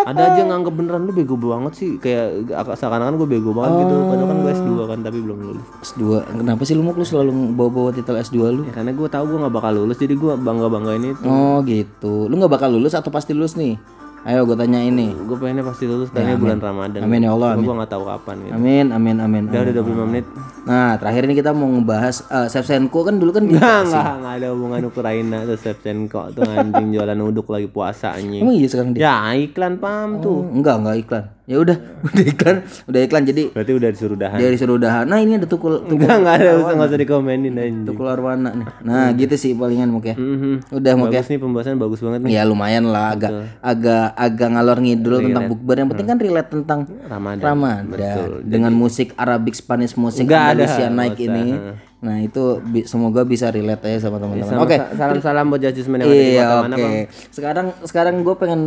Ada 0.07 0.21
aja 0.31 0.39
yang 0.43 0.51
nganggep 0.51 0.75
beneran 0.75 1.07
lu 1.07 1.13
bego 1.15 1.39
banget 1.39 1.73
sih. 1.79 1.91
Kayak 2.03 2.51
seakan-akan 2.75 3.15
gue 3.19 3.29
bego 3.31 3.55
banget 3.55 3.87
gitu. 3.87 3.95
Padahal 4.11 4.27
kan 4.27 4.39
gue 4.43 4.53
S2 4.59 4.71
kan 4.91 4.99
tapi 5.07 5.19
belum 5.23 5.39
lulus. 5.39 5.67
S2. 5.87 6.03
Kenapa 6.43 6.63
sih 6.67 6.75
lu 6.75 6.83
mau 6.83 6.95
lu 6.95 7.07
selalu 7.07 7.31
bawa-bawa 7.55 7.91
titel 7.95 8.19
S2 8.19 8.39
lu? 8.51 8.63
Ya 8.67 8.73
karena 8.75 8.91
gue 8.91 9.09
tahu 9.11 9.25
gue 9.31 9.39
nggak 9.47 9.55
bakal 9.55 9.73
lulus 9.79 9.99
jadi 10.03 10.15
gue 10.19 10.33
bangga-banggain 10.39 11.03
itu. 11.15 11.27
Oh 11.27 11.63
gitu. 11.63 12.27
Lu 12.27 12.35
nggak 12.35 12.53
bakal 12.59 12.69
lulus 12.75 12.95
atau 12.99 13.11
pasti 13.15 13.31
lulus 13.35 13.55
nih? 13.55 13.79
Ayo 14.27 14.43
gue 14.43 14.57
tanya 14.59 14.83
ini. 14.83 15.15
Gue 15.15 15.39
pengennya 15.39 15.63
pasti 15.63 15.87
lulus 15.87 16.11
karena 16.11 16.35
ini 16.35 16.43
bulan 16.43 16.59
Ramadan. 16.59 17.01
Amin 17.07 17.23
ya 17.23 17.31
Allah. 17.31 17.55
Gue 17.55 17.71
nggak 17.71 17.91
tahu 17.91 18.05
kapan 18.05 18.37
gitu. 18.43 18.55
Amin, 18.59 18.87
amin, 18.91 19.17
amin. 19.23 19.43
Udah 19.47 19.61
udah 19.63 19.75
25 19.79 20.11
menit. 20.11 20.27
Nah, 20.67 20.99
terakhir 20.99 21.23
ini 21.31 21.35
kita 21.39 21.51
mau 21.55 21.71
ngebahas 21.71 22.17
uh, 22.29 22.47
Shevchenko 22.51 23.01
kan 23.07 23.15
dulu 23.17 23.31
kan 23.33 23.47
Enggak, 23.49 23.89
enggak, 23.89 24.13
enggak 24.21 24.35
ada 24.43 24.47
hubungan 24.53 24.83
Ukraina 24.85 25.39
tuh 25.47 25.57
Shevchenko 25.57 26.23
tuh 26.35 26.45
anjing 26.45 26.93
jualan 26.93 27.19
uduk 27.23 27.47
lagi 27.49 27.69
puasa 27.71 28.13
anjing. 28.19 28.43
Emang 28.43 28.59
iya 28.59 28.69
sekarang 28.69 28.91
dia? 28.93 29.01
Ya 29.07 29.15
iklan 29.39 29.79
pam 29.79 30.19
tuh. 30.19 30.45
Oh, 30.45 30.53
enggak, 30.53 30.77
enggak 30.83 30.97
iklan. 31.07 31.25
Ya 31.49 31.57
udah, 31.57 31.81
udah 32.07 32.25
iklan, 32.29 32.57
udah 32.85 33.01
iklan 33.01 33.25
jadi 33.25 33.43
Berarti 33.49 33.73
udah 33.73 33.89
disuruh 33.89 34.15
dahan. 34.15 34.37
dia 34.37 34.53
disuruh 34.53 34.77
udahan. 34.77 35.09
Nah, 35.09 35.17
ini 35.17 35.33
ada 35.35 35.49
tukul 35.49 35.81
tukul, 35.81 35.97
Enggak, 35.97 36.21
enggak 36.21 36.35
ada 36.37 36.51
usah 36.55 36.73
enggak 36.77 36.89
usah 36.93 37.01
dikomenin 37.01 37.55
anjing. 37.57 37.89
tukul 37.89 38.05
arwana 38.05 38.53
nih. 38.53 38.67
Nah, 38.85 39.09
gitu 39.17 39.33
sih 39.33 39.57
palingan 39.57 39.89
Muk 39.89 40.05
ya. 40.05 40.13
Mhm. 40.13 40.69
Udah 40.71 40.93
Muk 40.93 41.09
ya. 41.09 41.19
Bagus 41.19 41.29
nih 41.33 41.41
pembahasan 41.41 41.81
bagus 41.81 42.01
banget 42.05 42.21
nih. 42.21 42.31
Ya 42.31 42.43
lumayan 42.45 42.85
lah 42.87 43.17
agak 43.17 43.33
agak 43.59 44.13
agak 44.13 44.49
ngalor 44.51 44.79
ngidul 44.79 45.17
tentang 45.25 45.45
bukber 45.49 45.77
yang 45.79 45.89
penting 45.89 46.07
kan 46.07 46.19
relate 46.21 46.51
tentang 46.53 46.81
Ramadan. 47.03 47.41
Ramadan 47.43 48.17
dengan 48.45 48.73
musik 48.77 49.17
Arabic 49.17 49.57
Spanish 49.57 49.97
musik 49.97 50.29
nggak 50.29 50.53
naik 50.91 51.17
ini. 51.17 51.57
Nah, 51.99 52.23
itu 52.23 52.63
bi- 52.63 52.87
semoga 52.87 53.27
bisa 53.27 53.51
relate 53.51 53.83
aja 53.83 54.07
sama 54.07 54.23
teman-teman. 54.23 54.55
Oke. 54.63 54.79
Salam-salam 54.95 55.51
buat 55.51 55.59
Judgment 55.59 55.99
yang 55.99 56.07
ada 56.07 56.15
di 56.15 56.31
Iya, 56.31 56.47
mana, 56.47 56.55
oke. 56.71 56.79
Bang? 56.79 56.95
Sekarang 57.35 57.67
sekarang 57.83 58.15
gue 58.23 58.35
pengen 58.39 58.61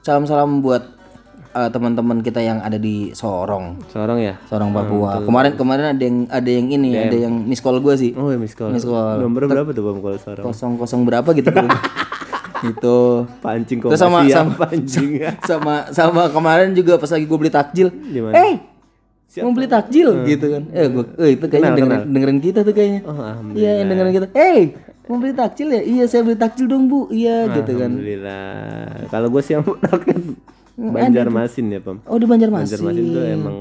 salam-salam 0.00 0.64
buat 0.64 0.96
uh, 1.54 1.68
teman-teman 1.68 2.20
kita 2.20 2.40
yang 2.40 2.58
ada 2.60 2.76
di 2.76 3.12
Sorong, 3.12 3.80
Seorang 3.88 4.18
ya? 4.20 4.34
Sorong 4.48 4.70
Papua. 4.72 5.22
kemarin 5.22 5.52
kemarin 5.54 5.84
ada 5.96 6.02
yang 6.02 6.18
ada 6.28 6.50
yang 6.50 6.66
ini, 6.68 6.90
ada 6.96 7.16
yang 7.16 7.34
miss 7.46 7.60
call 7.60 7.78
gue 7.80 7.94
sih. 7.96 8.12
Oh, 8.16 8.28
ya 8.28 8.38
miss 8.40 8.56
call. 8.56 8.72
Miss 8.72 8.84
call. 8.84 9.22
Nomor 9.22 9.48
berapa 9.48 9.70
tuh 9.72 9.82
Bang 9.84 9.98
kalau 10.02 10.18
seorang? 10.18 10.44
Kosong 10.44 10.72
kosong 10.76 11.02
berapa 11.04 11.28
gitu. 11.32 11.48
itu 12.58 12.96
Pancing 13.38 13.78
kok 13.78 13.94
sama- 13.94 14.26
masih 14.26 14.34
sama- 14.34 14.54
apa, 14.58 14.66
anjing. 14.74 15.10
sama 15.50 15.74
sama 15.94 16.22
kemarin 16.34 16.74
juga 16.74 16.98
pas 16.98 17.10
lagi 17.10 17.24
gue 17.24 17.38
beli 17.38 17.52
takjil. 17.54 17.88
Eh, 18.34 18.54
mau 19.44 19.52
beli 19.54 19.68
takjil 19.70 20.08
gitu 20.26 20.46
kan. 20.50 20.62
Eh, 20.72 20.86
gua, 20.90 21.04
eh 21.20 21.36
itu 21.36 21.44
kayaknya 21.46 21.76
dengerin, 21.76 22.02
dengerin 22.10 22.38
kita 22.42 22.60
tuh 22.64 22.74
kayaknya. 22.74 23.00
Oh. 23.06 23.14
Iya, 23.54 23.84
yang 23.84 23.88
dengerin 23.92 24.12
kita. 24.16 24.26
Eh, 24.34 24.74
mau 25.06 25.20
beli 25.20 25.34
takjil 25.36 25.68
ya? 25.70 25.82
Iya, 25.84 26.04
saya 26.10 26.24
beli 26.26 26.38
takjil 26.40 26.66
dong, 26.66 26.88
Bu. 26.90 27.06
Iya, 27.12 27.46
gitu 27.60 27.76
kan. 27.78 27.92
Alhamdulillah. 27.92 29.06
Kalau 29.12 29.28
gue 29.30 29.42
sih 29.44 29.52
yang 29.54 29.62
rakyat 29.62 30.18
Banjarmasin 30.78 31.66
ya, 31.68 31.80
Pam. 31.80 31.98
Oh, 32.04 32.14
di 32.14 32.24
Banjarmasin. 32.24 32.78
Banjarmasin 32.78 33.04
tuh 33.08 33.22
emang 33.24 33.56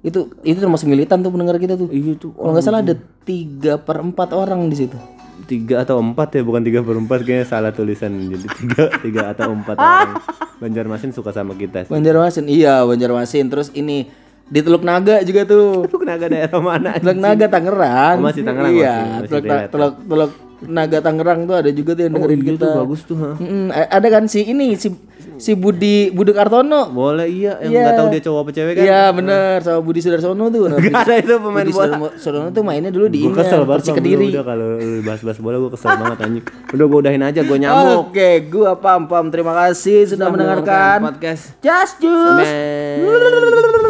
Itu 0.00 0.20
itu 0.40 0.56
termasuk 0.56 0.86
militan 0.86 1.18
tuh 1.18 1.28
pendengar 1.28 1.56
kita 1.56 1.74
tuh. 1.74 1.86
iya 1.88 2.14
tuh 2.14 2.30
Kalau 2.32 2.50
nggak 2.50 2.64
salah 2.64 2.80
ada 2.80 2.94
tiga 3.20 3.76
per 3.76 3.98
empat 3.98 4.30
orang 4.30 4.66
di 4.66 4.76
situ. 4.76 4.98
tiga 5.42 5.82
atau 5.82 5.98
empat 5.98 6.28
ya 6.32 6.42
bukan 6.42 6.62
tiga 6.62 6.80
per 6.80 6.94
empat 6.96 7.18
kayaknya 7.20 7.42
salah 7.44 7.70
tulisan 7.70 8.14
jadi 8.24 8.46
tiga 8.52 8.82
tiga 8.96 9.22
atau 9.28 9.50
empat 9.50 9.74
orang 9.82 10.22
Banjarmasin 10.56 11.10
suka 11.10 11.30
sama 11.30 11.52
kita 11.52 11.82
sih. 11.82 11.90
Banjarmasin, 11.90 12.46
iya 12.46 12.78
Banjarmasin. 12.80 13.46
Terus 13.48 13.68
ini 13.72 14.06
di 14.44 14.60
Teluk 14.60 14.82
Naga 14.82 15.18
juga 15.22 15.42
tuh. 15.42 15.82
Lu 15.90 15.98
kenaga 15.98 16.26
daerah 16.26 16.60
mana? 16.60 16.94
Teluk 16.94 17.18
Naga 17.18 17.46
Tangerang. 17.48 18.16
Oh, 18.16 18.24
masih 18.24 18.42
Tangerang, 18.42 18.70
Iya, 18.72 18.94
masih- 18.94 19.10
masih 19.18 19.30
Teluk. 19.40 19.62
Teluk, 19.68 19.94
Teluk 20.04 20.32
Naga 20.64 20.98
Tangerang 20.98 21.44
tuh 21.44 21.56
ada 21.56 21.70
juga 21.70 21.92
tuh 21.92 22.02
yang 22.02 22.14
dengerin 22.14 22.38
Iya 22.38 22.48
kita. 22.50 22.62
tuh 22.62 22.70
bagus 22.78 23.00
tuh, 23.02 23.16
ha. 23.16 23.30
Mm, 23.34 23.68
ada 23.70 24.08
kan 24.08 24.24
si 24.24 24.40
ini 24.42 24.74
si 24.74 24.88
si 25.36 25.52
Budi 25.52 26.08
Budi 26.08 26.30
Kartono. 26.30 26.86
Boleh 26.88 27.26
iya 27.26 27.58
yang 27.60 27.82
nggak 27.82 27.96
tahu 27.96 28.06
dia 28.08 28.22
cowok 28.22 28.40
apa 28.40 28.50
cewek 28.52 28.72
kan? 28.74 28.84
Iya 28.84 29.02
bener 29.10 29.56
sama 29.60 29.80
Budi 29.80 30.00
Sudarsono 30.00 30.44
tuh. 30.48 30.64
Nah, 30.72 30.78
Gak 30.78 31.02
ada 31.02 31.14
itu 31.18 31.34
pemain 31.36 31.62
Budi 31.62 31.74
bola. 31.74 31.96
Sudarsono 32.14 32.48
tuh 32.50 32.62
mainnya 32.62 32.88
dulu 32.88 33.06
di 33.06 33.20
Gue 33.20 33.28
ini 33.28 33.36
kesel 33.36 33.60
banget 33.62 33.82
Persik 33.82 33.90
Pam. 33.90 33.98
Kediri. 33.98 34.28
Udah 34.30 34.44
kalau 34.44 34.68
bahas-bahas 35.02 35.38
bola 35.38 35.56
gue 35.58 35.70
kesel 35.74 35.90
banget 35.92 36.18
anjing. 36.20 36.44
Udah 36.70 36.84
gue 36.84 36.98
udahin 37.00 37.22
aja 37.22 37.40
gue 37.42 37.58
nyamuk. 37.58 37.98
Oke, 38.08 38.30
gua 38.46 38.70
pam 38.76 39.02
pam. 39.04 39.24
Terima 39.28 39.52
kasih 39.52 40.06
sudah 40.06 40.26
mendengarkan 40.28 40.98
podcast. 41.02 41.58
Just 41.58 41.98
Juice. 41.98 42.38
Man. 42.38 43.81